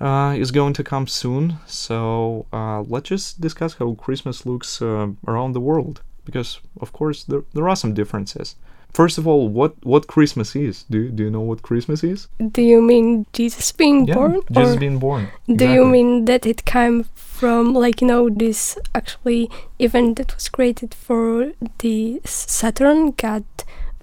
uh, 0.00 0.34
is 0.36 0.50
going 0.50 0.74
to 0.74 0.84
come 0.84 1.06
soon, 1.06 1.58
so 1.66 2.46
uh, 2.52 2.82
let's 2.82 3.08
just 3.08 3.40
discuss 3.40 3.74
how 3.74 3.94
Christmas 3.94 4.44
looks 4.44 4.82
uh, 4.82 5.08
around 5.26 5.52
the 5.52 5.60
world. 5.60 6.02
because 6.24 6.60
of 6.80 6.92
course 6.92 7.24
there, 7.24 7.44
there 7.52 7.68
are 7.68 7.76
some 7.76 7.94
differences. 7.94 8.56
First 8.92 9.16
of 9.16 9.26
all, 9.26 9.48
what 9.48 9.74
what 9.84 10.06
Christmas 10.06 10.54
is? 10.54 10.84
Do 10.90 11.08
do 11.08 11.24
you 11.24 11.30
know 11.30 11.40
what 11.40 11.62
Christmas 11.62 12.04
is? 12.04 12.28
Do 12.38 12.60
you 12.60 12.82
mean 12.82 13.26
Jesus 13.32 13.72
being 13.72 14.06
yeah, 14.06 14.14
born? 14.14 14.40
Jesus 14.52 14.76
being 14.76 14.98
born. 14.98 15.28
do 15.48 15.66
you 15.66 15.86
mean 15.86 16.26
that 16.26 16.44
it 16.44 16.64
came 16.66 17.04
from 17.14 17.72
like 17.72 18.02
you 18.02 18.06
know 18.06 18.28
this 18.28 18.78
actually 18.94 19.50
event 19.78 20.18
that 20.18 20.34
was 20.34 20.48
created 20.48 20.94
for 20.94 21.52
the 21.78 22.20
Saturn 22.24 23.12
god? 23.12 23.44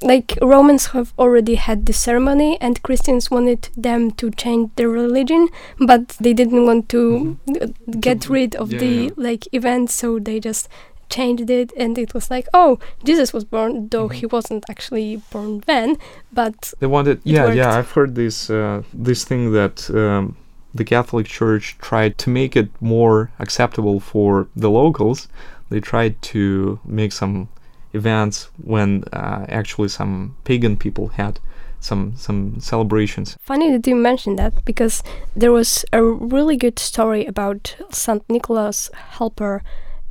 Like 0.02 0.38
Romans 0.42 0.88
have 0.88 1.14
already 1.20 1.56
had 1.56 1.86
the 1.86 1.94
ceremony, 1.94 2.58
and 2.62 2.82
Christians 2.82 3.30
wanted 3.30 3.70
them 3.76 4.12
to 4.12 4.32
change 4.32 4.72
their 4.76 4.90
religion, 4.90 5.50
but 5.78 6.16
they 6.22 6.34
didn't 6.34 6.66
want 6.66 6.88
to 6.90 7.38
uh, 7.62 7.68
get 8.00 8.30
rid 8.30 8.56
of 8.56 8.72
yeah, 8.72 8.80
the 8.80 8.96
yeah. 9.04 9.10
like 9.18 9.48
event, 9.52 9.92
so 9.92 10.18
they 10.18 10.40
just 10.40 10.70
changed 11.10 11.50
it, 11.50 11.72
and 11.78 11.98
it 11.98 12.14
was 12.14 12.30
like, 12.30 12.48
oh, 12.54 12.78
Jesus 13.04 13.34
was 13.34 13.44
born, 13.46 13.88
though 13.90 14.08
Mhm. 14.10 14.14
he 14.14 14.26
wasn't 14.26 14.64
actually 14.70 15.22
born 15.32 15.62
then, 15.66 15.98
but 16.32 16.74
They 16.80 16.88
wanted, 16.88 17.20
yeah, 17.24 17.52
yeah. 17.54 17.78
I've 17.80 17.92
heard 17.92 18.16
this 18.16 18.50
uh, 18.50 18.82
this 18.94 19.24
thing 19.26 19.52
that 19.54 19.90
um, 19.90 20.36
the 20.76 20.84
Catholic 20.84 21.26
Church 21.28 21.78
tried 21.82 22.18
to 22.18 22.30
make 22.30 22.56
it 22.60 22.70
more 22.80 23.30
acceptable 23.40 24.00
for 24.00 24.48
the 24.56 24.70
locals. 24.70 25.28
They 25.70 25.80
tried 25.82 26.14
to 26.34 26.80
make 26.86 27.12
some 27.12 27.48
events 27.94 28.50
when 28.64 29.04
uh, 29.14 29.46
actually 29.50 29.90
some 29.90 30.36
pagan 30.44 30.78
people 30.78 31.08
had 31.18 31.40
some 31.80 32.14
some 32.16 32.60
celebrations. 32.60 33.38
Funny 33.42 33.72
that 33.72 33.88
you 33.88 33.96
mentioned 33.96 34.38
that 34.38 34.54
because 34.66 35.02
there 35.36 35.52
was 35.52 35.86
a 35.94 36.02
really 36.36 36.58
good 36.58 36.78
story 36.80 37.26
about 37.26 37.76
Saint 37.92 38.22
Nicholas 38.30 38.92
Helper 39.18 39.62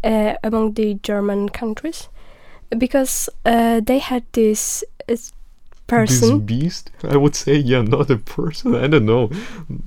uh, 0.04 0.34
among 0.42 0.74
the 0.74 0.94
German 1.02 1.48
countries 1.48 2.08
because 2.76 3.28
uh, 3.44 3.80
they 3.80 3.98
had 3.98 4.24
this 4.32 4.84
uh, 5.08 5.16
person. 5.86 6.46
This 6.46 6.60
beast, 6.60 6.90
I 7.02 7.16
would 7.16 7.34
say, 7.34 7.54
yeah, 7.56 7.82
not 7.82 8.10
a 8.10 8.16
person. 8.18 8.74
I 8.74 8.86
don't 8.88 9.06
know. 9.06 9.30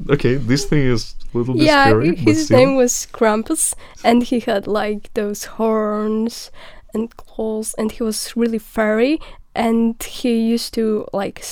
Okay, 0.10 0.36
this 0.36 0.66
thing 0.66 0.80
is 0.88 1.16
a 1.34 1.38
little 1.38 1.54
bit 1.54 1.64
Yeah, 1.64 1.86
scary. 1.86 2.10
but 2.12 2.20
his 2.20 2.50
name 2.50 2.76
was 2.76 3.08
Krampus, 3.14 3.76
and 4.04 4.24
he 4.24 4.40
had 4.40 4.68
like 4.68 5.14
those 5.14 5.46
horns 5.46 6.52
and 6.94 7.16
claws, 7.16 7.74
and 7.78 7.92
he 7.92 8.04
was 8.04 8.36
really 8.36 8.60
furry, 8.60 9.20
and 9.56 10.02
he 10.02 10.40
used 10.40 10.74
to 10.74 11.08
like 11.14 11.44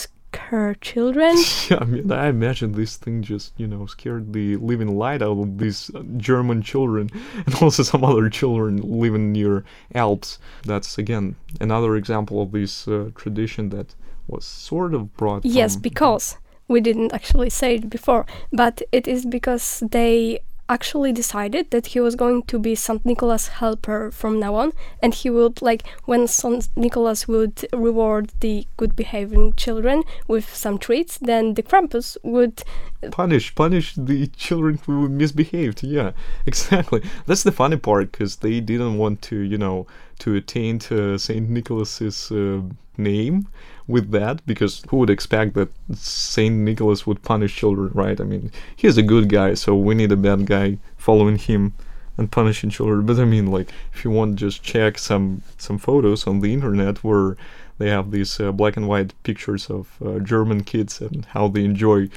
scare 0.50 0.76
children. 0.76 1.36
Yeah, 1.70 1.78
I 1.82 1.86
mean, 1.86 2.12
I 2.12 2.28
imagine 2.28 2.72
this 2.72 2.96
thing 2.98 3.22
just, 3.22 3.54
you 3.58 3.68
know, 3.68 3.86
scared 3.86 4.34
the 4.34 4.56
living 4.58 4.98
light 4.98 5.22
out 5.22 5.38
of 5.38 5.58
these 5.60 5.92
uh, 5.94 6.02
German 6.18 6.64
children 6.64 7.10
and 7.46 7.56
also 7.62 7.84
some 7.84 8.04
other 8.04 8.30
children 8.30 8.78
living 8.78 9.32
near 9.32 9.64
Alps. 9.94 10.40
That's, 10.64 10.98
again, 10.98 11.36
another 11.62 11.96
example 11.96 12.42
of 12.42 12.52
this 12.52 12.88
uh, 12.88 13.12
tradition 13.16 13.70
that 13.70 13.94
was 14.28 14.46
sort 14.46 14.94
of 14.96 15.16
brought 15.16 15.46
Yes, 15.46 15.76
because 15.76 16.38
we 16.68 16.82
didn't 16.82 17.14
actually 17.14 17.50
say 17.50 17.76
it 17.76 17.90
before, 17.90 18.26
but 18.52 18.82
it 18.92 19.08
is 19.08 19.26
because 19.26 19.84
they 19.92 20.40
actually 20.70 21.12
decided 21.12 21.72
that 21.72 21.88
he 21.88 22.00
was 22.00 22.16
going 22.16 22.44
to 22.44 22.60
be 22.60 22.76
Saint 22.76 23.06
Nicholas 23.06 23.48
helper 23.48 24.12
from 24.12 24.40
now 24.40 24.56
on, 24.56 24.72
and 25.02 25.14
he 25.14 25.30
would 25.30 25.62
like 25.62 25.84
when 26.06 26.28
Saint 26.28 26.70
Nicholas 26.78 27.28
would 27.28 27.68
reward 27.74 28.32
the 28.40 28.68
good 28.78 28.96
behaving 28.96 29.54
children 29.54 30.04
with 30.28 30.54
some 30.56 30.78
treats, 30.78 31.18
then 31.18 31.56
the 31.56 31.64
Krampus 31.64 32.16
would 32.24 32.64
uh, 33.04 33.10
punish 33.10 33.54
punish 33.56 33.96
the 33.96 34.28
children 34.28 34.80
who 34.86 35.10
misbehaved 35.10 35.84
yeah 35.84 36.12
exactly. 36.46 37.02
That's 37.26 37.44
the 37.44 37.52
funny 37.52 37.78
part 37.78 38.12
because 38.12 38.38
they 38.38 38.60
didn't 38.60 38.98
want 38.98 39.22
to 39.24 39.38
you 39.38 39.58
know 39.58 39.88
to 40.20 40.36
attain 40.36 40.80
saint 41.18 41.50
nicholas's 41.50 42.32
uh, 42.32 42.62
name 42.98 43.48
with 43.88 44.12
that 44.12 44.46
because 44.46 44.84
who 44.90 44.98
would 44.98 45.10
expect 45.10 45.54
that 45.54 45.70
saint 45.96 46.56
nicholas 46.56 47.08
would 47.08 47.24
punish 47.24 47.56
children 47.56 47.90
right? 47.94 48.20
I 48.22 48.24
mean 48.24 48.52
he's 48.76 48.98
a 48.98 49.04
good 49.04 49.30
guy 49.30 49.54
so 49.54 49.76
we 49.76 49.96
need 49.96 50.12
a 50.12 50.18
bad 50.18 50.46
guy 50.46 50.78
following 50.98 51.38
him 51.38 51.74
and 52.18 52.32
punishing 52.32 52.70
children. 52.70 53.06
But 53.06 53.20
i 53.20 53.26
mean 53.26 53.48
like 53.48 53.72
if 53.94 54.04
you 54.04 54.12
want 54.12 54.36
just 54.36 54.62
check 54.62 54.98
some 54.98 55.42
some 55.58 55.78
photos 55.78 56.28
on 56.28 56.42
the 56.42 56.54
internet 56.54 57.04
where 57.04 57.38
they 57.78 57.90
have 57.90 58.12
these 58.12 58.40
uh, 58.40 58.52
black 58.52 58.76
and 58.76 58.88
white 58.90 59.14
pictures 59.24 59.70
of 59.70 59.88
uh, 60.06 60.20
german 60.20 60.66
kids 60.66 61.00
and 61.00 61.24
how 61.34 61.48
they 61.48 61.64
enjoy 61.64 62.10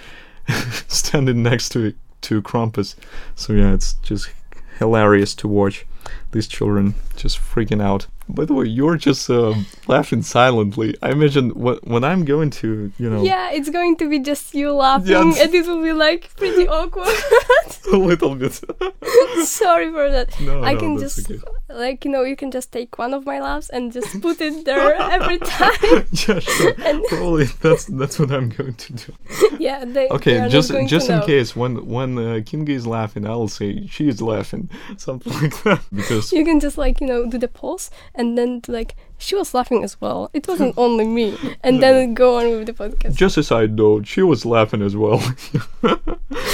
standing 0.89 1.43
next 1.43 1.69
to 1.71 1.95
to 2.23 2.41
Krampus. 2.41 2.95
So 3.35 3.53
yeah, 3.53 3.75
it's 3.75 3.95
just 3.95 4.31
hilarious 4.79 5.35
to 5.37 5.49
watch 5.49 5.85
these 6.33 6.49
children 6.49 6.95
just 7.17 7.39
freaking 7.39 7.83
out. 7.83 8.07
By 8.35 8.45
the 8.47 8.55
way, 8.55 8.67
you're 8.67 8.97
just 8.97 9.29
um, 9.31 9.67
laughing 9.89 10.23
silently. 10.23 10.97
I 11.03 11.11
imagine 11.11 11.51
wh- 11.51 11.83
when 11.87 12.03
I'm 12.05 12.25
going 12.25 12.51
to, 12.63 12.91
you 12.99 13.11
know, 13.11 13.23
Yeah, 13.23 13.51
it's 13.51 13.71
going 13.71 13.97
to 13.99 14.09
be 14.09 14.19
just 14.19 14.55
you 14.55 14.73
laughing, 14.73 15.13
Yeah. 15.13 15.21
and 15.43 15.55
it 15.55 15.67
will 15.67 15.83
be 15.83 15.93
like 15.93 16.31
pretty 16.37 16.67
awkward. 16.69 17.15
a 17.93 17.97
little 17.97 18.35
bit. 18.35 18.61
Sorry 19.45 19.91
for 19.93 20.11
that. 20.11 20.29
no, 20.41 20.63
I 20.63 20.73
no, 20.75 20.81
can 20.81 20.99
just 20.99 21.31
okay. 21.31 21.41
like 21.69 22.05
you 22.05 22.11
know 22.11 22.23
you 22.23 22.37
can 22.37 22.51
just 22.51 22.73
take 22.73 22.99
one 22.99 23.13
of 23.15 23.25
my 23.27 23.41
laughs 23.41 23.69
and 23.71 23.93
just 23.93 24.21
put 24.23 24.41
it 24.41 24.65
there 24.65 24.95
every 25.17 25.39
time. 25.57 26.07
yeah, 26.13 26.39
sure. 26.41 26.75
And 26.89 27.03
Probably 27.09 27.47
that's 27.61 27.85
that's 27.87 28.19
what 28.19 28.31
I'm 28.31 28.49
going 28.49 28.75
to 28.75 28.93
do. 28.93 29.13
yeah, 29.59 29.85
they, 29.85 29.93
they 29.93 30.09
Okay, 30.17 30.39
are 30.41 30.49
just 30.49 30.73
just 30.87 31.09
in 31.11 31.19
know. 31.21 31.27
case 31.27 31.57
when 31.57 31.73
when 31.87 32.19
uh, 32.19 32.41
Kinga 32.49 32.71
is 32.71 32.87
laughing, 32.87 33.27
I'll 33.27 33.49
say 33.49 33.87
she 33.89 34.09
is 34.09 34.21
laughing, 34.23 34.69
something 34.97 35.33
like 35.43 35.57
that, 35.65 35.81
because 35.93 36.33
You 36.33 36.45
can 36.45 36.61
just 36.61 36.79
like 36.79 37.01
you 37.01 37.07
know 37.07 37.27
do 37.27 37.39
the 37.39 37.49
pause 37.49 37.91
and 38.15 38.22
then 38.37 38.61
like 38.69 38.95
she 39.19 39.35
was 39.35 39.55
laughing 39.55 39.85
as 39.85 40.01
well. 40.01 40.31
It 40.33 40.49
wasn't 40.49 40.75
only 40.85 41.07
me, 41.07 41.37
and 41.63 41.83
then 41.83 42.15
go 42.15 42.39
on 42.39 42.51
with 42.51 42.67
the 42.67 42.73
podcast. 42.73 43.15
just 43.15 43.37
a 43.37 43.43
side 43.43 43.77
note, 43.77 44.07
she 44.07 44.23
was 44.23 44.45
laughing 44.45 44.83
as 44.83 44.97
well. 44.97 45.21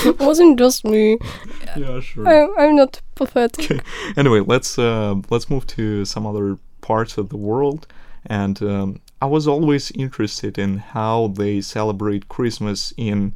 It 0.04 0.18
wasn't 0.20 0.58
just 0.58 0.84
me. 0.84 1.18
yeah, 1.76 2.00
sure. 2.00 2.26
I'm, 2.28 2.50
I'm 2.58 2.76
not 2.76 3.00
pathetic. 3.14 3.82
anyway, 4.16 4.40
let's 4.40 4.78
uh, 4.78 5.16
let's 5.30 5.50
move 5.50 5.66
to 5.68 6.04
some 6.04 6.26
other 6.26 6.58
parts 6.80 7.18
of 7.18 7.28
the 7.28 7.36
world. 7.36 7.86
And 8.26 8.62
um, 8.62 9.00
I 9.20 9.26
was 9.26 9.48
always 9.48 9.90
interested 9.92 10.58
in 10.58 10.78
how 10.78 11.28
they 11.28 11.60
celebrate 11.60 12.28
Christmas 12.28 12.92
in, 12.96 13.32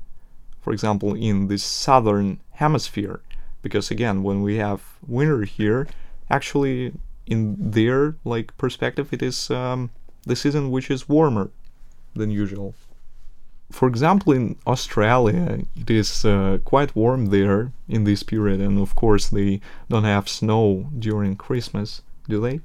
for 0.60 0.72
example, 0.72 1.14
in 1.14 1.48
the 1.48 1.58
southern 1.58 2.40
hemisphere, 2.52 3.20
because 3.62 3.90
again, 3.90 4.22
when 4.22 4.42
we 4.42 4.56
have 4.56 4.82
winter 5.06 5.42
here, 5.42 5.88
actually 6.30 6.92
in 7.26 7.56
their 7.58 8.16
like 8.24 8.56
perspective, 8.58 9.12
it 9.12 9.22
is 9.22 9.50
um, 9.50 9.90
the 10.24 10.36
season 10.36 10.70
which 10.70 10.90
is 10.90 11.08
warmer 11.08 11.50
than 12.14 12.30
usual. 12.30 12.74
For 13.70 13.88
example, 13.88 14.34
in 14.34 14.56
Australia, 14.66 15.60
it 15.76 15.90
is 15.90 16.24
uh, 16.24 16.58
quite 16.64 16.94
warm 16.94 17.26
there 17.26 17.72
in 17.88 18.04
this 18.04 18.22
period, 18.22 18.60
and 18.60 18.78
of 18.78 18.94
course, 18.94 19.28
they 19.28 19.60
don't 19.88 20.04
have 20.04 20.28
snow 20.28 20.90
during 20.98 21.36
Christmas, 21.36 22.02
do 22.28 22.38
they? 22.40 22.60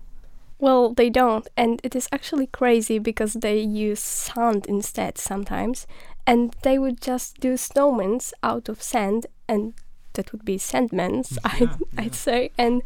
Well, 0.59 0.93
they 0.93 1.09
don't, 1.09 1.47
and 1.55 1.79
it 1.83 1.95
is 1.95 2.09
actually 2.11 2.47
crazy 2.47 2.99
because 2.99 3.33
they 3.33 3.59
use 3.59 4.01
sand 4.01 4.65
instead 4.67 5.17
sometimes, 5.17 5.87
and 6.25 6.53
they 6.63 6.77
would 6.77 6.99
just 6.99 7.39
do 7.39 7.53
snowmans 7.53 8.33
out 8.43 8.67
of 8.67 8.81
sand, 8.81 9.27
and 9.47 9.75
that 10.13 10.31
would 10.33 10.43
be 10.43 10.57
sandmans, 10.57 11.37
I'd, 11.45 11.69
I'd 11.97 12.15
say, 12.15 12.51
and 12.57 12.81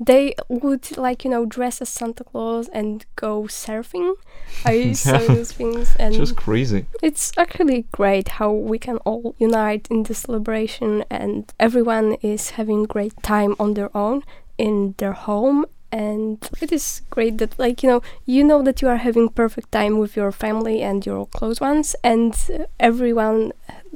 they 0.00 0.34
would 0.48 0.96
like 0.96 1.24
you 1.24 1.30
know 1.30 1.44
dress 1.46 1.80
as 1.82 1.88
Santa 1.90 2.24
Claus 2.24 2.68
and 2.72 3.04
go 3.16 3.42
surfing. 3.44 4.14
I 4.64 4.92
saw 4.92 5.18
Yeah. 5.20 5.34
those 5.34 5.52
things, 5.52 5.94
and 5.98 6.14
Just 6.14 6.36
crazy. 6.36 6.86
it's 7.02 7.32
actually 7.36 7.86
great 7.92 8.28
how 8.40 8.50
we 8.52 8.78
can 8.78 8.96
all 9.04 9.34
unite 9.38 9.86
in 9.90 10.02
the 10.04 10.14
celebration 10.14 11.04
and 11.10 11.52
everyone 11.58 12.14
is 12.22 12.50
having 12.50 12.84
great 12.84 13.14
time 13.22 13.54
on 13.58 13.74
their 13.74 13.90
own 13.96 14.22
in 14.58 14.94
their 14.98 15.12
home 15.12 15.64
and 15.92 16.48
it 16.60 16.72
is 16.72 17.02
great 17.10 17.38
that 17.38 17.58
like 17.58 17.82
you 17.82 17.88
know 17.88 18.02
you 18.26 18.44
know 18.44 18.62
that 18.62 18.80
you 18.80 18.88
are 18.88 18.96
having 18.96 19.28
perfect 19.28 19.72
time 19.72 19.98
with 19.98 20.16
your 20.16 20.30
family 20.30 20.82
and 20.82 21.04
your 21.04 21.26
close 21.26 21.60
ones 21.60 21.96
and 22.04 22.34
uh, 22.54 22.64
everyone 22.78 23.52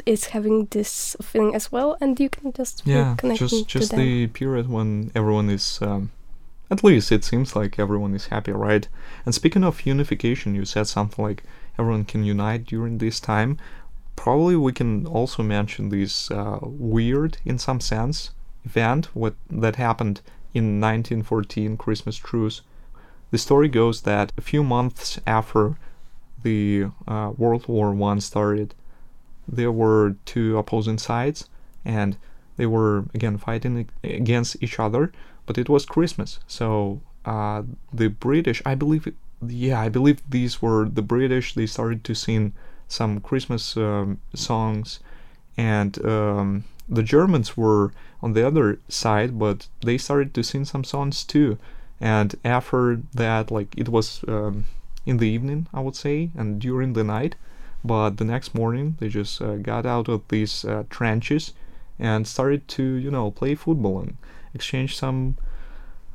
is 0.07 0.27
having 0.27 0.67
this 0.67 1.17
feeling 1.23 1.55
as 1.55 1.71
well 1.71 1.97
and 2.01 2.19
you 2.19 2.29
can 2.29 2.53
just 2.53 2.83
Yeah, 2.85 3.17
just 3.35 3.67
just 3.69 3.95
the 3.97 4.27
period 4.29 4.69
when 4.69 5.11
everyone 5.15 5.49
is, 5.51 5.79
um, 5.83 6.11
at 6.71 6.83
least 6.83 7.13
it 7.13 7.25
seems 7.25 7.55
like 7.55 7.79
everyone 7.79 8.15
is 8.15 8.27
happy, 8.27 8.53
right? 8.53 8.89
And 9.25 9.35
speaking 9.35 9.65
of 9.65 9.87
unification, 9.87 10.55
you 10.55 10.65
said 10.65 10.87
something 10.87 11.25
like 11.25 11.43
everyone 11.79 12.05
can 12.05 12.25
unite 12.25 12.67
during 12.67 12.99
this 12.99 13.21
time. 13.21 13.59
Probably 14.17 14.57
we 14.57 14.73
can 14.73 15.07
also 15.07 15.43
mention 15.43 15.89
this 15.89 16.31
uh, 16.31 16.59
weird, 16.63 17.39
in 17.45 17.59
some 17.59 17.81
sense, 17.81 18.31
event 18.65 19.07
what 19.15 19.35
that 19.51 19.77
happened 19.77 20.21
in 20.55 20.81
1914 20.81 21.77
Christmas 21.77 22.17
truce. 22.17 22.63
The 23.31 23.39
story 23.39 23.69
goes 23.69 24.03
that 24.03 24.33
a 24.39 24.41
few 24.41 24.63
months 24.63 25.21
after 25.27 25.77
the 26.43 26.87
uh, 27.09 27.33
World 27.37 27.67
War 27.67 27.93
One 27.93 28.21
started, 28.21 28.75
there 29.49 29.73
were 29.73 30.17
two 30.25 30.57
opposing 30.57 30.99
sides, 30.99 31.49
and 31.85 32.17
they 32.57 32.67
were 32.67 33.07
again 33.13 33.37
fighting 33.37 33.89
against 34.05 34.57
each 34.63 34.79
other. 34.79 35.13
But 35.47 35.59
it 35.59 35.69
was 35.69 35.85
Christmas, 35.85 36.39
so 36.47 37.01
uh, 37.25 37.63
the 37.93 38.09
British, 38.09 38.63
I 38.65 38.75
believe, 38.75 39.13
yeah, 39.47 39.81
I 39.81 39.89
believe 39.89 40.23
these 40.29 40.63
were 40.63 40.89
the 40.89 41.03
British. 41.03 41.55
They 41.55 41.67
started 41.67 42.05
to 42.05 42.15
sing 42.15 42.55
some 42.89 43.21
Christmas 43.21 43.77
um, 43.77 44.21
songs, 44.35 45.01
and 45.57 46.03
um, 46.07 46.65
the 46.89 47.03
Germans 47.03 47.57
were 47.57 47.93
on 48.23 48.33
the 48.33 48.47
other 48.47 48.79
side, 48.89 49.39
but 49.39 49.69
they 49.81 49.99
started 49.99 50.35
to 50.35 50.43
sing 50.43 50.65
some 50.65 50.85
songs 50.85 51.25
too. 51.25 51.59
And 52.01 52.35
after 52.45 53.01
that, 53.15 53.51
like 53.51 53.75
it 53.77 53.89
was 53.89 54.25
um, 54.29 54.67
in 55.07 55.19
the 55.19 55.29
evening, 55.29 55.67
I 55.73 55.81
would 55.81 55.97
say, 55.97 56.31
and 56.37 56.61
during 56.61 56.93
the 56.93 57.05
night. 57.05 57.37
But 57.85 58.17
the 58.17 58.25
next 58.25 58.55
morning, 58.55 58.97
they 58.99 59.09
just 59.09 59.43
uh, 59.43 59.57
got 59.57 59.85
out 59.85 60.09
of 60.09 60.23
these 60.29 60.65
uh, 60.65 60.85
trenches 60.89 61.53
and 61.99 62.27
started 62.27 62.67
to, 62.69 62.83
you 62.83 63.11
know, 63.11 63.31
play 63.31 63.55
football 63.55 64.01
and 64.01 64.17
exchange 64.55 64.97
some 64.97 65.37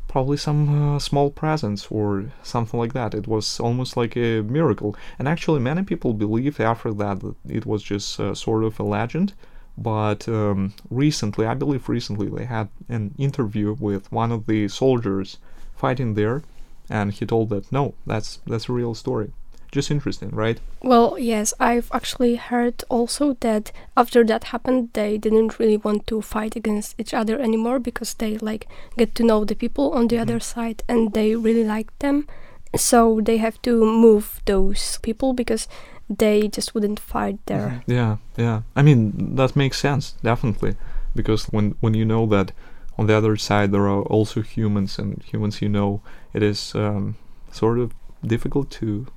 probably 0.08 0.38
some 0.38 0.96
uh, 0.96 1.00
small 1.00 1.30
presents 1.30 1.88
or 1.92 2.32
something 2.42 2.80
like 2.80 2.94
that. 2.94 3.14
It 3.14 3.28
was 3.28 3.60
almost 3.60 3.96
like 3.96 4.18
a 4.18 4.42
miracle. 4.42 4.96
And 5.20 5.28
actually, 5.28 5.60
many 5.60 5.84
people 5.84 6.14
believe 6.14 6.60
after 6.60 6.92
that 6.94 7.20
that 7.20 7.36
it 7.48 7.66
was 7.66 7.84
just 7.84 8.20
uh, 8.20 8.34
sort 8.34 8.64
of 8.64 8.80
a 8.80 8.84
legend. 8.84 9.34
But 9.82 10.28
um, 10.28 10.74
recently, 10.90 11.46
I 11.46 11.54
believe 11.54 11.88
recently, 11.90 12.28
they 12.28 12.46
had 12.46 12.70
an 12.90 13.16
interview 13.18 13.76
with 13.80 14.12
one 14.12 14.32
of 14.32 14.46
the 14.46 14.68
soldiers 14.68 15.38
fighting 15.76 16.16
there, 16.16 16.44
and 16.90 17.14
he 17.14 17.26
told 17.26 17.50
that 17.50 17.72
no, 17.72 17.94
that's 18.06 18.40
that's 18.46 18.70
a 18.70 18.74
real 18.74 18.94
story 18.94 19.32
just 19.72 19.92
interesting, 19.92 20.30
right? 20.32 20.60
Well, 20.82 21.18
yes, 21.20 21.54
I've 21.60 21.90
actually 21.94 22.36
heard 22.36 22.84
also 22.90 23.34
that 23.42 23.72
after 23.96 24.24
that 24.26 24.46
happened, 24.46 24.90
they 24.94 25.18
didn't 25.18 25.60
really 25.60 25.78
want 25.78 26.08
to 26.08 26.22
fight 26.22 26.56
against 26.56 26.96
each 26.98 27.14
other 27.14 27.40
anymore 27.40 27.80
because 27.80 28.14
they 28.14 28.38
like 28.38 28.68
get 28.98 29.16
to 29.16 29.24
know 29.24 29.46
the 29.46 29.56
people 29.56 29.92
on 29.92 30.08
the 30.08 30.16
mm-hmm. 30.16 30.24
other 30.24 30.40
side 30.40 30.84
and 30.88 31.14
they 31.14 31.36
really 31.36 31.64
like 31.64 31.98
them. 32.00 32.28
So 32.76 33.20
they 33.22 33.38
have 33.38 33.62
to 33.64 33.84
move 33.86 34.42
those 34.46 35.00
people 35.02 35.34
because 35.34 35.68
they 36.10 36.48
just 36.48 36.74
wouldn't 36.74 37.00
fight 37.00 37.38
there. 37.46 37.82
Mm-hmm. 37.82 37.92
Yeah, 37.92 38.18
yeah. 38.36 38.62
I 38.76 38.82
mean, 38.82 39.36
that 39.36 39.56
makes 39.56 39.80
sense, 39.80 40.16
definitely. 40.24 40.76
Because 41.16 41.46
when, 41.46 41.76
when 41.80 41.94
you 41.94 42.06
know 42.06 42.26
that 42.28 42.52
on 42.98 43.08
the 43.08 43.16
other 43.16 43.38
side 43.38 43.72
there 43.72 43.88
are 43.88 44.02
also 44.04 44.42
humans 44.42 45.00
and 45.00 45.24
humans 45.24 45.62
you 45.62 45.70
know, 45.70 46.02
it 46.34 46.44
is 46.44 46.76
um, 46.76 47.16
sort 47.52 47.80
of 47.80 47.94
difficult 48.26 48.70
to 48.70 49.08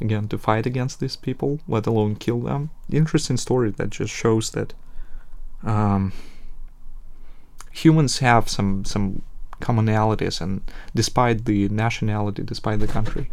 again 0.00 0.28
to 0.28 0.36
fight 0.36 0.66
against 0.66 1.00
these 1.00 1.16
people, 1.16 1.60
let 1.66 1.86
alone 1.86 2.16
kill 2.16 2.40
them. 2.40 2.70
Interesting 2.90 3.38
story 3.38 3.70
that 3.70 3.90
just 3.90 4.12
shows 4.12 4.50
that 4.50 4.74
um, 5.62 6.12
humans 7.72 8.18
have 8.18 8.48
some 8.48 8.84
some 8.84 9.22
commonalities, 9.60 10.40
and 10.40 10.60
despite 10.94 11.46
the 11.46 11.68
nationality, 11.70 12.42
despite 12.42 12.80
the 12.80 12.86
country. 12.86 13.30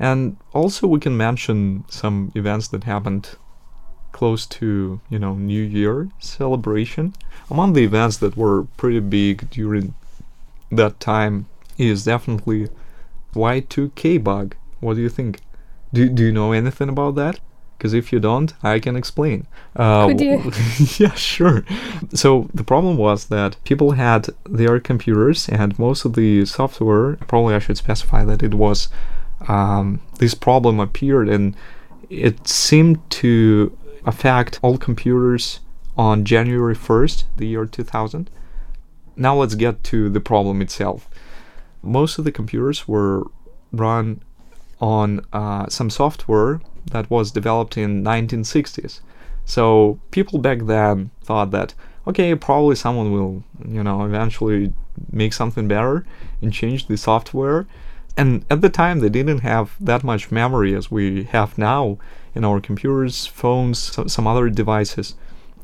And 0.00 0.38
also, 0.54 0.86
we 0.86 0.98
can 0.98 1.16
mention 1.16 1.84
some 1.88 2.32
events 2.34 2.68
that 2.68 2.84
happened 2.84 3.36
close 4.12 4.46
to 4.46 5.00
you 5.10 5.18
know 5.18 5.34
New 5.34 5.62
Year 5.62 6.08
celebration. 6.18 7.14
Among 7.50 7.74
the 7.74 7.84
events 7.84 8.16
that 8.18 8.36
were 8.36 8.64
pretty 8.78 9.00
big 9.00 9.50
during 9.50 9.94
that 10.72 11.00
time 11.00 11.46
is 11.76 12.04
definitely 12.04 12.68
Y2K 13.34 14.24
bug. 14.24 14.56
What 14.80 14.94
do 14.94 15.02
you 15.02 15.10
think? 15.10 15.40
Do, 15.92 16.08
do 16.08 16.24
you 16.24 16.32
know 16.32 16.52
anything 16.52 16.88
about 16.88 17.14
that? 17.16 17.40
Because 17.76 17.94
if 17.94 18.12
you 18.12 18.20
don't, 18.20 18.52
I 18.62 18.78
can 18.78 18.94
explain. 18.94 19.46
Uh, 19.74 20.08
Could 20.08 20.20
you? 20.20 20.52
yeah, 20.98 21.14
sure. 21.14 21.64
So 22.14 22.48
the 22.54 22.64
problem 22.64 22.96
was 22.96 23.26
that 23.26 23.56
people 23.64 23.92
had 23.92 24.28
their 24.44 24.80
computers, 24.80 25.48
and 25.48 25.78
most 25.78 26.04
of 26.04 26.14
the 26.14 26.44
software. 26.46 27.16
Probably 27.28 27.54
I 27.54 27.58
should 27.58 27.78
specify 27.78 28.24
that 28.24 28.42
it 28.42 28.54
was 28.54 28.88
um, 29.48 30.00
this 30.18 30.34
problem 30.34 30.80
appeared, 30.80 31.28
and 31.28 31.56
it 32.08 32.46
seemed 32.46 32.98
to 33.10 33.76
affect 34.04 34.58
all 34.62 34.78
computers 34.78 35.60
on 35.96 36.24
January 36.24 36.74
1st, 36.74 37.24
the 37.36 37.46
year 37.46 37.66
2000. 37.66 38.30
Now 39.16 39.36
let's 39.36 39.54
get 39.54 39.84
to 39.84 40.08
the 40.08 40.20
problem 40.20 40.62
itself. 40.62 41.08
Most 41.82 42.18
of 42.18 42.24
the 42.24 42.32
computers 42.32 42.88
were 42.88 43.24
run 43.72 44.22
on 44.80 45.24
uh, 45.32 45.68
some 45.68 45.90
software 45.90 46.60
that 46.90 47.10
was 47.10 47.30
developed 47.30 47.76
in 47.76 48.02
1960s. 48.02 49.00
So 49.44 50.00
people 50.10 50.38
back 50.38 50.60
then 50.62 51.10
thought 51.22 51.50
that 51.50 51.74
okay, 52.06 52.34
probably 52.34 52.74
someone 52.74 53.12
will, 53.12 53.44
you 53.68 53.82
know, 53.82 54.04
eventually 54.04 54.72
make 55.12 55.32
something 55.32 55.68
better 55.68 56.04
and 56.40 56.52
change 56.52 56.86
the 56.86 56.96
software. 56.96 57.66
And 58.16 58.44
at 58.50 58.60
the 58.60 58.68
time, 58.68 59.00
they 59.00 59.08
didn't 59.08 59.40
have 59.40 59.76
that 59.80 60.04
much 60.04 60.30
memory 60.30 60.74
as 60.74 60.90
we 60.90 61.24
have 61.24 61.56
now 61.56 61.98
in 62.34 62.44
our 62.44 62.60
computers, 62.60 63.26
phones, 63.26 63.98
some 64.12 64.26
other 64.26 64.48
devices. 64.50 65.14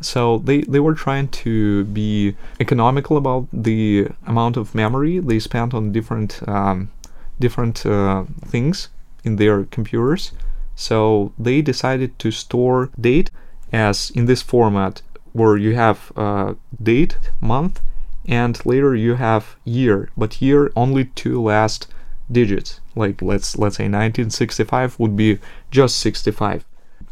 So 0.01 0.39
they, 0.39 0.63
they 0.63 0.81
were 0.81 0.95
trying 0.95 1.29
to 1.29 1.85
be 1.85 2.37
economical 2.61 3.17
about 3.17 3.49
the 3.53 4.09
amount 4.27 4.57
of 4.57 4.75
memory 4.75 5.19
they 5.21 5.39
spent 5.39 5.73
on 5.75 5.93
different 5.93 6.47
um, 6.47 6.91
different 7.39 7.85
uh, 7.85 8.25
things 8.45 8.89
in 9.25 9.37
their 9.37 9.65
computers. 9.65 10.33
So 10.75 11.33
they 11.39 11.63
decided 11.63 12.19
to 12.19 12.31
store 12.31 12.91
date 13.01 13.31
as 13.73 14.11
in 14.11 14.27
this 14.27 14.43
format 14.43 15.03
where 15.33 15.57
you 15.57 15.75
have 15.75 16.13
uh, 16.17 16.55
date, 16.83 17.19
month, 17.41 17.81
and 18.27 18.65
later 18.65 18.95
you 18.95 19.15
have 19.15 19.57
year, 19.65 20.11
but 20.17 20.41
year 20.41 20.73
only 20.75 21.07
two 21.07 21.43
last 21.43 21.89
digits. 22.31 22.81
Like 22.95 23.23
let's 23.23 23.57
let's 23.57 23.77
say 23.77 23.85
1965 23.85 24.99
would 24.99 25.17
be 25.17 25.39
just 25.71 25.99
65. 25.99 26.65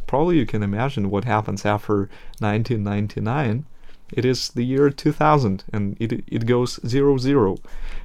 Probably 0.07 0.38
you 0.38 0.46
can 0.46 0.62
imagine 0.62 1.11
what 1.11 1.24
happens 1.24 1.64
after 1.64 2.09
1999. 2.38 3.66
It 4.12 4.24
is 4.24 4.50
the 4.50 4.64
year 4.64 4.90
2000 4.90 5.64
and 5.72 5.96
it 5.98 6.24
it 6.27 6.46
goes 6.46 6.81
zero 6.87 7.18
zero. 7.18 7.57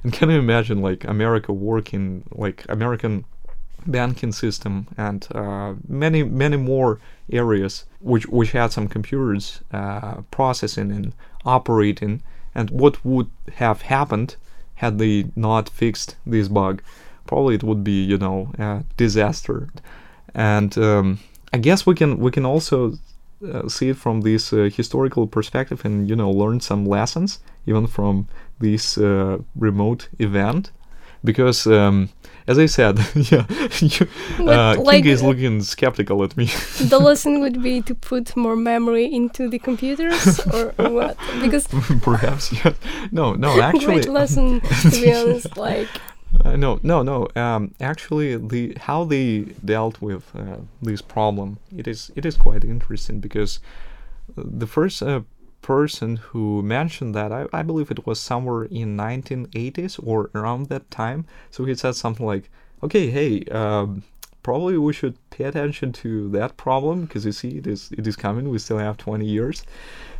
And 0.02 0.12
can 0.12 0.30
you 0.30 0.38
imagine 0.38 0.80
like 0.80 1.04
America 1.04 1.52
working 1.52 2.24
like 2.32 2.64
American 2.68 3.24
banking 3.86 4.32
system 4.32 4.86
and 4.96 5.26
uh, 5.34 5.74
many 5.88 6.22
many 6.22 6.56
more 6.56 7.00
areas 7.32 7.84
which 8.00 8.26
which 8.26 8.52
had 8.52 8.72
some 8.72 8.88
computers 8.88 9.60
uh, 9.72 10.22
processing 10.30 10.90
and 10.90 11.14
operating 11.44 12.22
and 12.54 12.70
what 12.70 13.02
would 13.04 13.30
have 13.54 13.82
happened 13.82 14.36
had 14.82 14.98
they 14.98 15.26
not 15.36 15.68
fixed 15.68 16.16
this 16.26 16.48
bug 16.48 16.82
probably 17.30 17.54
it 17.54 17.62
would 17.62 17.84
be 17.84 18.04
you 18.12 18.18
know 18.18 18.52
a 18.58 18.84
disaster. 18.96 19.68
And 20.34 20.76
um, 20.78 21.18
I 21.52 21.58
guess 21.58 21.86
we 21.86 21.94
can 21.94 22.18
we 22.18 22.30
can 22.30 22.44
also 22.44 22.76
uh, 23.46 23.68
see 23.68 23.88
it 23.90 23.96
from 23.96 24.22
this 24.22 24.52
uh, 24.52 24.68
historical 24.80 25.26
perspective 25.26 25.84
and 25.84 26.08
you 26.10 26.16
know 26.16 26.30
learn 26.30 26.60
some 26.60 26.84
lessons 26.84 27.38
even 27.66 27.86
from 27.86 28.26
this 28.58 28.98
uh, 28.98 29.38
remote 29.54 30.08
event 30.18 30.72
because 31.22 31.66
um, 31.66 32.08
as 32.46 32.58
I 32.58 32.66
said, 32.66 32.98
yeah, 33.14 33.46
you, 33.78 34.08
uh, 34.40 34.76
like, 34.80 35.04
King 35.04 35.12
is 35.12 35.22
looking 35.22 35.62
skeptical 35.62 36.22
at 36.24 36.36
me. 36.36 36.46
the 36.80 36.98
lesson 37.08 37.40
would 37.40 37.62
be 37.62 37.80
to 37.82 37.94
put 37.94 38.36
more 38.36 38.56
memory 38.56 39.04
into 39.04 39.48
the 39.48 39.58
computers, 39.58 40.40
or, 40.46 40.72
what? 40.90 41.16
Because 41.40 41.66
perhaps, 42.02 42.52
yeah. 42.52 42.72
No, 43.12 43.34
no, 43.34 43.60
actually, 43.60 44.02
great 44.02 44.08
lesson 44.08 44.60
to 44.60 44.90
be 44.90 45.12
honest. 45.12 45.56
Like, 45.56 45.88
uh, 46.44 46.56
no, 46.56 46.80
no, 46.82 47.02
no. 47.02 47.28
Um, 47.36 47.74
actually, 47.80 48.36
the 48.36 48.76
how 48.80 49.04
they 49.04 49.40
dealt 49.64 50.00
with 50.00 50.34
uh, 50.34 50.56
this 50.82 51.02
problem 51.02 51.58
it 51.76 51.86
is 51.86 52.10
it 52.16 52.24
is 52.24 52.36
quite 52.36 52.64
interesting 52.64 53.20
because 53.20 53.60
the 54.36 54.66
first 54.66 55.02
uh, 55.02 55.20
person 55.62 56.16
who 56.16 56.62
mentioned 56.62 57.14
that. 57.14 57.32
I, 57.32 57.46
I 57.52 57.62
believe 57.62 57.90
it 57.90 58.06
was 58.06 58.20
somewhere 58.20 58.64
in 58.64 58.96
1980s 58.96 60.00
or 60.04 60.30
around 60.34 60.66
that 60.66 60.90
time. 60.90 61.26
So 61.50 61.64
he 61.64 61.74
said 61.74 61.94
something 61.94 62.26
like, 62.26 62.50
"Okay, 62.82 63.10
hey, 63.10 63.44
um, 63.46 64.02
probably 64.42 64.78
we 64.78 64.92
should 64.92 65.16
pay 65.30 65.44
attention 65.44 65.92
to 65.92 66.28
that 66.30 66.56
problem 66.56 67.04
because 67.04 67.26
you 67.26 67.32
see, 67.32 67.58
it 67.58 67.66
is 67.66 67.90
it 67.96 68.06
is 68.06 68.16
coming. 68.16 68.48
We 68.48 68.58
still 68.58 68.78
have 68.78 68.96
20 68.96 69.24
years." 69.26 69.64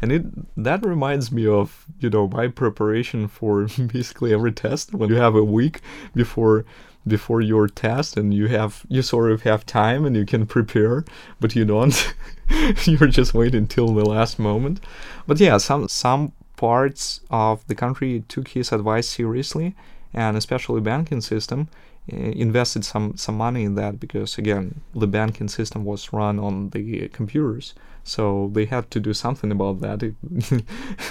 And 0.03 0.13
it 0.13 0.25
that 0.57 0.85
reminds 0.85 1.31
me 1.33 1.47
of 1.47 1.87
you 2.01 2.11
know 2.11 2.29
my 2.29 2.49
preparation 2.49 3.29
for 3.29 3.67
basically 3.93 4.33
every 4.33 4.53
test 4.53 4.95
when 4.95 5.11
you 5.11 5.17
have 5.17 5.37
a 5.37 5.45
week 5.45 5.81
before 6.15 6.65
before 7.07 7.41
your 7.41 7.67
test 7.67 8.17
and 8.17 8.35
you 8.35 8.47
have 8.49 8.85
you 8.89 9.03
sort 9.03 9.33
of 9.33 9.43
have 9.43 9.65
time 9.65 10.05
and 10.05 10.17
you 10.17 10.27
can 10.27 10.47
prepare 10.47 11.05
but 11.41 11.57
you 11.57 11.65
don't. 11.65 12.15
You're 12.85 13.09
just 13.09 13.33
waiting 13.33 13.67
till 13.67 13.95
the 13.95 14.05
last 14.05 14.39
moment. 14.39 14.81
But 15.27 15.41
yeah 15.41 15.57
some 15.59 15.89
some 15.89 16.33
parts 16.57 17.21
of 17.31 17.67
the 17.69 17.75
country 17.75 18.23
took 18.29 18.49
his 18.49 18.71
advice 18.73 19.09
seriously 19.09 19.75
and 20.13 20.37
especially 20.37 20.81
banking 20.81 21.23
system 21.23 21.69
uh, 22.13 22.17
invested 22.17 22.85
some 22.85 23.17
some 23.17 23.37
money 23.37 23.65
in 23.65 23.77
that 23.77 23.99
because 23.99 24.37
again 24.37 24.81
the 24.95 25.07
banking 25.07 25.49
system 25.49 25.85
was 25.85 26.13
run 26.13 26.39
on 26.39 26.71
the 26.71 27.09
computers. 27.09 27.75
So 28.05 28.51
they 28.53 28.65
had 28.65 28.91
to 28.91 29.01
do 29.01 29.13
something 29.15 29.53
about 29.53 29.81
that. 29.81 30.15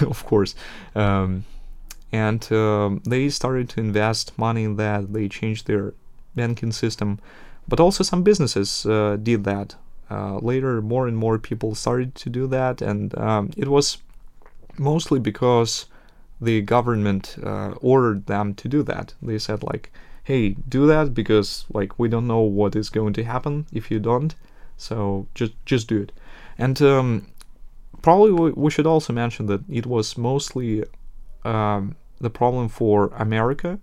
Of 0.00 0.24
course 0.24 0.54
um, 0.94 1.44
and 2.12 2.50
um, 2.52 3.02
they 3.04 3.28
started 3.28 3.68
to 3.70 3.80
invest 3.80 4.36
money 4.38 4.64
in 4.64 4.76
that. 4.76 5.12
They 5.12 5.28
changed 5.28 5.66
their 5.66 5.94
banking 6.34 6.72
system, 6.72 7.18
but 7.68 7.80
also 7.80 8.02
some 8.04 8.22
businesses 8.22 8.84
uh, 8.86 9.16
did 9.22 9.44
that. 9.44 9.76
Uh, 10.10 10.38
later, 10.38 10.82
more 10.82 11.06
and 11.06 11.16
more 11.16 11.38
people 11.38 11.74
started 11.74 12.14
to 12.16 12.28
do 12.28 12.48
that, 12.48 12.82
and 12.82 13.16
um, 13.16 13.50
it 13.56 13.68
was 13.68 13.98
mostly 14.76 15.20
because 15.20 15.86
the 16.40 16.62
government 16.62 17.36
uh, 17.44 17.70
ordered 17.80 18.26
them 18.26 18.54
to 18.54 18.68
do 18.68 18.82
that. 18.82 19.14
They 19.22 19.38
said 19.38 19.62
like, 19.62 19.92
"Hey, 20.24 20.56
do 20.68 20.86
that 20.88 21.14
because 21.14 21.64
like 21.72 21.96
we 21.96 22.08
don't 22.08 22.26
know 22.26 22.40
what 22.40 22.74
is 22.74 22.88
going 22.88 23.12
to 23.14 23.24
happen 23.24 23.66
if 23.72 23.88
you 23.90 24.00
don't, 24.00 24.34
so 24.76 25.28
just 25.34 25.52
just 25.64 25.86
do 25.86 26.02
it." 26.02 26.12
And 26.58 26.82
um, 26.82 27.26
probably 28.02 28.32
we, 28.32 28.50
we 28.50 28.70
should 28.70 28.86
also 28.86 29.12
mention 29.12 29.46
that 29.46 29.62
it 29.68 29.86
was 29.86 30.18
mostly 30.18 30.84
um, 31.44 31.94
the 32.20 32.30
problem 32.30 32.68
for 32.68 33.12
America 33.16 33.78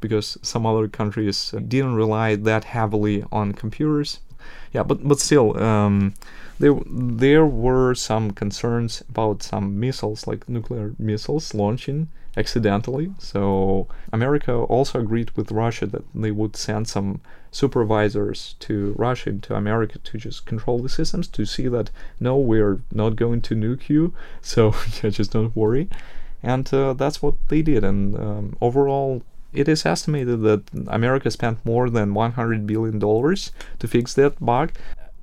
because 0.00 0.36
some 0.42 0.66
other 0.66 0.88
countries 0.88 1.54
didn't 1.68 1.94
rely 1.94 2.34
that 2.34 2.64
heavily 2.64 3.24
on 3.30 3.52
computers. 3.52 4.20
Yeah, 4.72 4.82
but 4.82 5.06
but 5.06 5.20
still, 5.20 5.56
um, 5.62 6.14
there 6.58 6.74
there 6.86 7.46
were 7.46 7.94
some 7.94 8.32
concerns 8.32 9.02
about 9.08 9.42
some 9.42 9.78
missiles, 9.78 10.26
like 10.26 10.48
nuclear 10.48 10.94
missiles, 10.98 11.54
launching 11.54 12.08
accidentally. 12.36 13.12
So 13.18 13.86
America 14.12 14.52
also 14.52 15.00
agreed 15.00 15.30
with 15.32 15.52
Russia 15.52 15.86
that 15.86 16.04
they 16.14 16.30
would 16.30 16.56
send 16.56 16.88
some 16.88 17.20
supervisors 17.50 18.54
to 18.60 18.94
Russia 18.96 19.32
to 19.32 19.54
America 19.54 19.98
to 19.98 20.18
just 20.18 20.46
control 20.46 20.78
the 20.78 20.88
systems 20.88 21.28
to 21.28 21.44
see 21.44 21.68
that 21.68 21.90
no, 22.18 22.38
we're 22.38 22.80
not 22.90 23.16
going 23.16 23.42
to 23.42 23.54
nuke 23.54 23.88
you. 23.88 24.14
So 24.40 24.74
yeah, 25.02 25.10
just 25.10 25.32
don't 25.32 25.54
worry. 25.54 25.88
And 26.42 26.72
uh, 26.74 26.92
that's 26.94 27.22
what 27.22 27.34
they 27.48 27.62
did. 27.62 27.84
And 27.84 28.16
um, 28.16 28.56
overall, 28.60 29.22
it 29.52 29.68
is 29.68 29.84
estimated 29.84 30.42
that 30.42 30.62
America 30.88 31.30
spent 31.30 31.64
more 31.64 31.90
than 31.90 32.14
100 32.14 32.66
billion 32.66 32.98
dollars 32.98 33.52
to 33.78 33.88
fix 33.88 34.14
that 34.14 34.44
bug. 34.44 34.72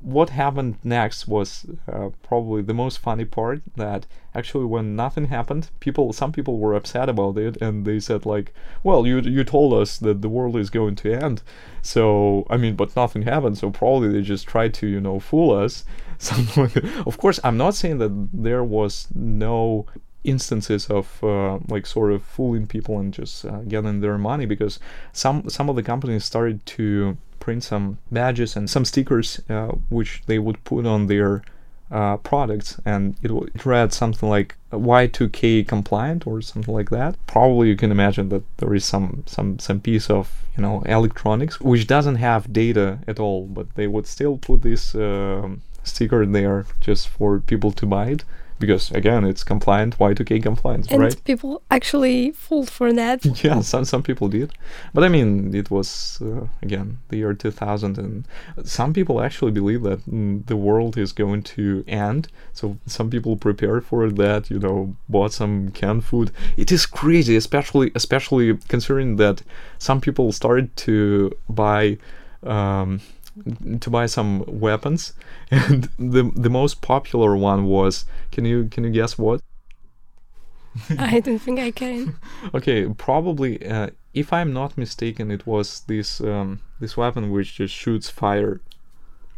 What 0.01 0.29
happened 0.29 0.77
next 0.82 1.27
was 1.27 1.65
uh, 1.91 2.10
probably 2.23 2.62
the 2.62 2.73
most 2.73 2.99
funny 2.99 3.25
part. 3.25 3.62
That 3.75 4.05
actually, 4.34 4.63
when 4.63 4.95
nothing 4.95 5.25
happened, 5.25 5.71
people, 5.82 6.13
some 6.13 6.32
people 6.32 6.58
were 6.58 6.73
upset 6.73 7.10
about 7.10 7.38
it, 7.38 7.58
and 7.62 7.86
they 7.86 7.99
said 7.99 8.25
like, 8.25 8.53
"Well, 8.82 9.05
you 9.05 9.19
you 9.19 9.43
told 9.43 9.73
us 9.73 9.97
that 9.97 10.21
the 10.21 10.29
world 10.29 10.55
is 10.55 10.69
going 10.69 10.95
to 10.97 11.13
end, 11.13 11.41
so 11.82 12.45
I 12.49 12.55
mean, 12.55 12.75
but 12.77 12.95
nothing 12.95 13.23
happened. 13.23 13.58
So 13.58 13.71
probably 13.71 14.08
they 14.08 14.21
just 14.21 14.47
tried 14.47 14.73
to 14.75 14.88
you 14.88 15.01
know 15.01 15.19
fool 15.19 15.51
us." 15.51 15.84
Of 17.05 17.17
course, 17.17 17.39
I'm 17.43 17.58
not 17.58 17.75
saying 17.75 17.97
that 17.99 18.29
there 18.34 18.63
was 18.63 19.08
no 19.13 19.86
instances 20.23 20.89
of 20.89 21.23
uh, 21.23 21.60
like 21.67 21.86
sort 21.86 22.12
of 22.12 22.23
fooling 22.23 22.67
people 22.67 22.99
and 22.99 23.13
just 23.13 23.45
uh, 23.45 23.60
getting 23.67 24.01
their 24.01 24.17
money 24.17 24.45
because 24.45 24.79
some 25.13 25.49
some 25.49 25.69
of 25.69 25.75
the 25.75 25.84
companies 25.84 26.25
started 26.25 26.65
to 26.65 27.17
print 27.39 27.63
some 27.63 27.97
badges 28.12 28.55
and 28.55 28.69
some 28.69 28.86
stickers 28.86 29.41
uh, 29.49 29.69
which 29.89 30.21
they 30.25 30.38
would 30.38 30.62
put 30.63 30.86
on 30.86 31.08
their 31.08 31.41
uh, 31.91 32.17
products 32.17 32.79
and 32.86 33.15
it, 33.23 33.32
it 33.32 33.65
read 33.65 33.91
something 33.91 34.29
like 34.29 34.55
Y2K 34.71 35.67
compliant 35.67 36.27
or 36.27 36.41
something 36.41 36.73
like 36.73 36.89
that. 36.91 37.15
Probably 37.25 37.69
you 37.69 37.75
can 37.75 37.91
imagine 37.91 38.29
that 38.29 38.43
there 38.58 38.75
is 38.75 38.86
some 38.86 39.23
some 39.25 39.58
some 39.58 39.79
piece 39.79 40.10
of 40.10 40.43
you 40.55 40.62
know 40.62 40.82
electronics 40.86 41.60
which 41.60 41.88
doesn't 41.88 42.15
have 42.15 42.53
data 42.53 42.99
at 43.08 43.19
all, 43.19 43.45
but 43.45 43.73
they 43.75 43.88
would 43.88 44.05
still 44.05 44.38
put 44.38 44.62
this 44.62 44.93
um, 44.93 45.62
sticker 45.84 46.25
there 46.25 46.65
just 46.82 47.08
for 47.08 47.39
people 47.39 47.71
to 47.71 47.86
buy 47.86 48.08
it 48.08 48.23
because 48.60 48.91
again 48.91 49.24
it's 49.24 49.43
compliant 49.43 49.98
y2k 49.98 50.43
compliant 50.43 50.91
and 50.91 51.02
right? 51.02 51.24
people 51.24 51.62
actually 51.72 52.32
fooled 52.32 52.69
for 52.69 52.91
that. 52.93 53.26
yeah 53.43 53.62
some 53.62 53.86
some 53.86 54.04
people 54.04 54.28
did. 54.28 54.52
But 54.93 55.04
i 55.04 55.10
mean 55.10 55.56
it 55.56 55.72
was 55.72 56.19
uh, 56.22 56.48
again 56.62 57.00
the 57.10 57.17
year 57.17 57.34
2000 57.34 57.98
and 57.98 58.28
some 58.63 58.93
people 58.93 59.22
actually 59.22 59.52
believe 59.52 59.84
that 59.84 60.00
mm, 60.06 60.45
the 60.45 60.58
world 60.58 60.98
is 60.98 61.12
going 61.12 61.43
to 61.43 61.84
end. 61.88 62.28
So 62.54 62.78
some 62.86 63.10
people 63.10 63.38
prepared 63.38 63.86
for 63.86 64.10
that 64.10 64.50
you 64.50 64.60
know 64.60 64.95
bought 65.08 65.34
some 65.34 65.69
canned 65.72 66.04
food. 66.06 66.32
It 66.58 66.72
is 66.72 66.86
crazy 66.86 67.36
especially 67.36 67.91
especially 67.95 68.58
considering 68.67 69.15
that 69.15 69.41
some 69.78 70.02
people 70.02 70.32
started 70.32 70.76
to 70.88 71.32
buy 71.50 71.98
um, 72.43 73.02
to 73.80 73.89
buy 73.89 74.06
some 74.06 74.43
weapons. 74.47 75.13
And 75.52 75.89
the 75.97 76.32
the 76.36 76.49
most 76.49 76.82
popular 76.82 77.36
one 77.36 77.65
was 77.65 78.06
can 78.32 78.45
you 78.45 78.67
can 78.69 78.84
you 78.84 78.91
guess 78.91 79.17
what? 79.17 79.41
I 80.97 81.19
don't 81.19 81.39
think 81.39 81.60
I 81.60 81.71
can. 81.71 82.15
okay 82.54 82.88
probably 82.97 83.65
uh, 83.65 83.89
if 84.13 84.32
i'm 84.32 84.54
not 84.54 84.78
mistaken 84.78 85.32
it 85.32 85.45
was 85.45 85.82
this 85.88 86.21
um, 86.21 86.62
this 86.80 86.95
weapon 86.97 87.32
which 87.32 87.56
just 87.56 87.73
shoots 87.73 88.10
fire 88.10 88.62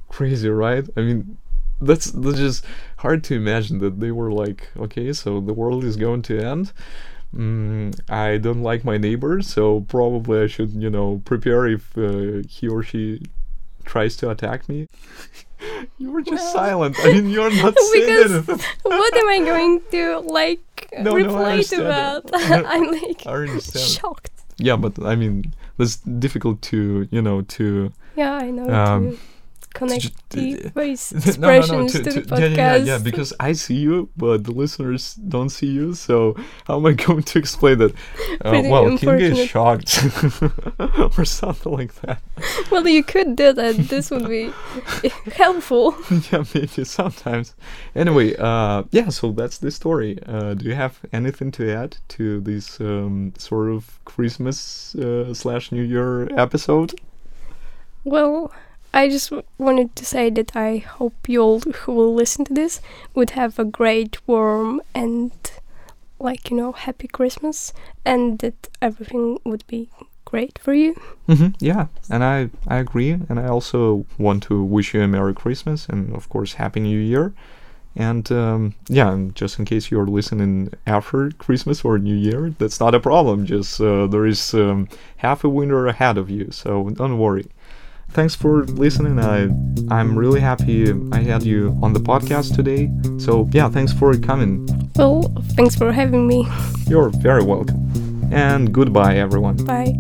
crazy 0.10 0.50
right? 0.50 0.86
I 0.98 1.02
mean 1.02 1.38
that's 1.80 2.12
that's 2.12 2.38
just 2.38 2.66
hard 2.98 3.24
to 3.26 3.36
imagine 3.36 3.80
that 3.80 4.00
they 4.00 4.12
were 4.12 4.32
like 4.32 4.70
okay 4.78 5.14
so 5.14 5.40
the 5.40 5.54
world 5.54 5.84
is 5.84 5.96
going 5.96 6.22
to 6.24 6.40
end. 6.40 6.74
Mm, 7.34 7.98
i 8.10 8.38
don't 8.38 8.62
like 8.62 8.84
my 8.84 8.98
neighbor 8.98 9.42
so 9.42 9.82
probably 9.88 10.42
i 10.44 10.48
should 10.48 10.72
you 10.74 10.90
know 10.90 11.22
prepare 11.24 11.66
if 11.66 11.98
uh, 11.98 12.42
he 12.50 12.68
or 12.68 12.84
she 12.84 13.22
tries 13.86 14.16
to 14.18 14.30
attack 14.30 14.68
me 14.70 14.88
you 15.98 16.12
were 16.12 16.22
just 16.22 16.44
Well, 16.44 16.54
silent 16.54 16.96
i 17.04 17.12
mean 17.14 17.30
you're 17.30 17.52
not 17.52 17.78
saying 17.92 18.06
because 18.08 18.32
anything 18.34 18.60
what 18.84 19.16
am 19.16 19.30
I 19.30 19.40
going 19.46 19.82
to 19.92 20.20
like 20.20 20.90
No, 21.00 21.12
no, 21.12 21.18
I 21.18 21.22
reply 21.22 21.62
to 21.62 21.88
understand 21.88 22.24
that? 22.34 22.66
I'm 22.68 22.92
like 22.92 23.62
shocked. 23.62 24.32
yeah 24.58 24.76
but 24.76 24.94
i 25.04 25.16
mean 25.16 25.54
that's 25.78 25.98
difficult 25.98 26.62
to 26.64 27.08
you 27.12 27.22
know 27.22 27.42
to 27.58 27.92
Yeah, 28.16 28.34
I 28.34 28.52
know. 28.52 28.68
Um, 28.70 29.18
connect 29.74 30.30
the 30.30 30.70
voice 30.70 31.12
no, 31.12 31.20
no, 31.20 31.48
no, 31.48 31.58
expressions 31.58 31.94
to, 31.94 32.04
to, 32.04 32.12
the 32.12 32.22
podcast. 32.22 32.40
yeah, 32.40 32.76
yeah, 32.76 32.84
yeah, 32.84 32.98
because 32.98 33.34
I 33.40 33.54
see 33.54 33.76
you, 33.76 34.10
but 34.18 34.44
the 34.44 34.52
listeners 34.52 35.16
don't 35.16 35.50
see 35.50 35.68
you. 35.68 35.94
So 35.94 36.36
how 36.66 36.78
am 36.78 36.86
I 36.86 36.94
going 37.08 37.24
to 37.24 37.40
explain 37.40 37.80
that? 37.80 37.92
Uh, 38.42 38.62
well, 38.66 38.86
Kinga 38.98 39.22
is 39.22 39.48
shocked, 39.48 40.04
or 41.18 41.26
something 41.26 41.72
like 41.72 41.94
that. 42.02 42.22
well, 42.72 42.88
you 42.88 43.04
could 43.04 43.36
do 43.36 43.54
that. 43.54 43.76
This 43.76 44.12
would 44.12 44.28
be 44.28 44.52
helpful. 45.34 45.96
yeah, 46.32 46.44
maybe 46.54 46.84
sometimes. 46.84 47.56
Anyway, 47.96 48.36
uh, 48.38 48.84
yeah. 48.92 49.10
So 49.10 49.32
that's 49.32 49.58
the 49.58 49.72
story. 49.72 50.20
Uh, 50.26 50.54
do 50.54 50.66
you 50.66 50.76
have 50.76 51.00
anything 51.14 51.52
to 51.54 51.72
add 51.72 51.98
to 52.10 52.42
this 52.42 52.80
um, 52.80 53.34
sort 53.38 53.70
of 53.70 54.00
Christmas 54.06 54.96
uh, 54.96 55.34
slash 55.34 55.72
New 55.72 55.84
Year 55.84 56.28
episode? 56.38 56.94
Well, 58.04 58.52
I 58.94 59.10
just 59.10 59.32
wanted 59.58 59.96
to 59.96 60.06
say 60.06 60.30
that 60.32 60.56
I 60.56 60.78
hope 60.78 61.28
you 61.28 61.42
all 61.42 61.60
who 61.60 61.94
will 61.94 62.14
listen 62.14 62.46
to 62.46 62.54
this 62.54 62.82
would 63.16 63.32
have 63.32 63.58
a 63.58 63.66
great, 63.66 64.26
warm, 64.28 64.82
and 64.94 65.32
like 66.20 66.52
you 66.52 66.58
know, 66.58 66.72
happy 66.72 67.08
Christmas, 67.08 67.74
and 68.06 68.40
that 68.40 68.70
everything 68.82 69.40
would 69.44 69.66
be 69.68 69.90
great 70.26 70.60
for 70.60 70.74
you. 70.74 70.94
hmm 71.28 71.48
yeah, 71.60 71.88
and 72.10 72.24
I 72.24 72.50
I 72.68 72.78
agree, 72.78 73.12
and 73.12 73.40
I 73.40 73.48
also 73.48 74.06
want 74.18 74.44
to 74.44 74.64
wish 74.64 74.94
you 74.94 75.02
a 75.02 75.08
Merry 75.08 75.34
Christmas 75.34 75.88
and 75.88 76.16
of 76.16 76.30
course 76.30 76.54
Happy 76.54 76.80
New 76.80 77.00
Year. 77.00 77.34
And 77.96 78.32
um, 78.32 78.74
yeah, 78.88 79.12
and 79.12 79.36
just 79.36 79.60
in 79.60 79.66
case 79.66 79.92
you're 79.92 80.08
listening 80.08 80.72
after 80.88 81.30
Christmas 81.32 81.84
or 81.84 81.98
New 82.00 82.16
Year, 82.16 82.54
that's 82.58 82.80
not 82.80 82.96
a 82.96 83.02
problem. 83.02 83.46
Just 83.46 83.82
uh, 83.82 84.08
there 84.08 84.26
is 84.26 84.54
um, 84.54 84.88
half 85.18 85.44
a 85.44 85.50
winter 85.50 85.88
ahead 85.88 86.18
of 86.18 86.30
you, 86.30 86.52
so 86.52 86.90
don't 86.92 87.18
worry. 87.18 87.48
Thanks 88.14 88.36
for 88.36 88.64
listening. 88.66 89.20
I 89.20 89.50
I'm 89.94 90.18
really 90.18 90.40
happy 90.40 90.94
I 91.12 91.20
had 91.20 91.44
you 91.44 91.78
on 91.82 91.94
the 91.94 92.00
podcast 92.00 92.56
today. 92.56 92.92
So 93.20 93.50
yeah, 93.52 93.70
thanks 93.70 93.94
for 93.94 94.14
coming. 94.18 94.68
Well, 94.96 95.24
thanks 95.56 95.76
for 95.76 95.92
having 95.92 96.28
me. 96.28 96.48
You're 96.88 97.10
very 97.10 97.44
welcome. 97.44 97.80
And 98.32 98.74
goodbye, 98.74 99.18
everyone. 99.18 99.58
Bye. 99.66 99.96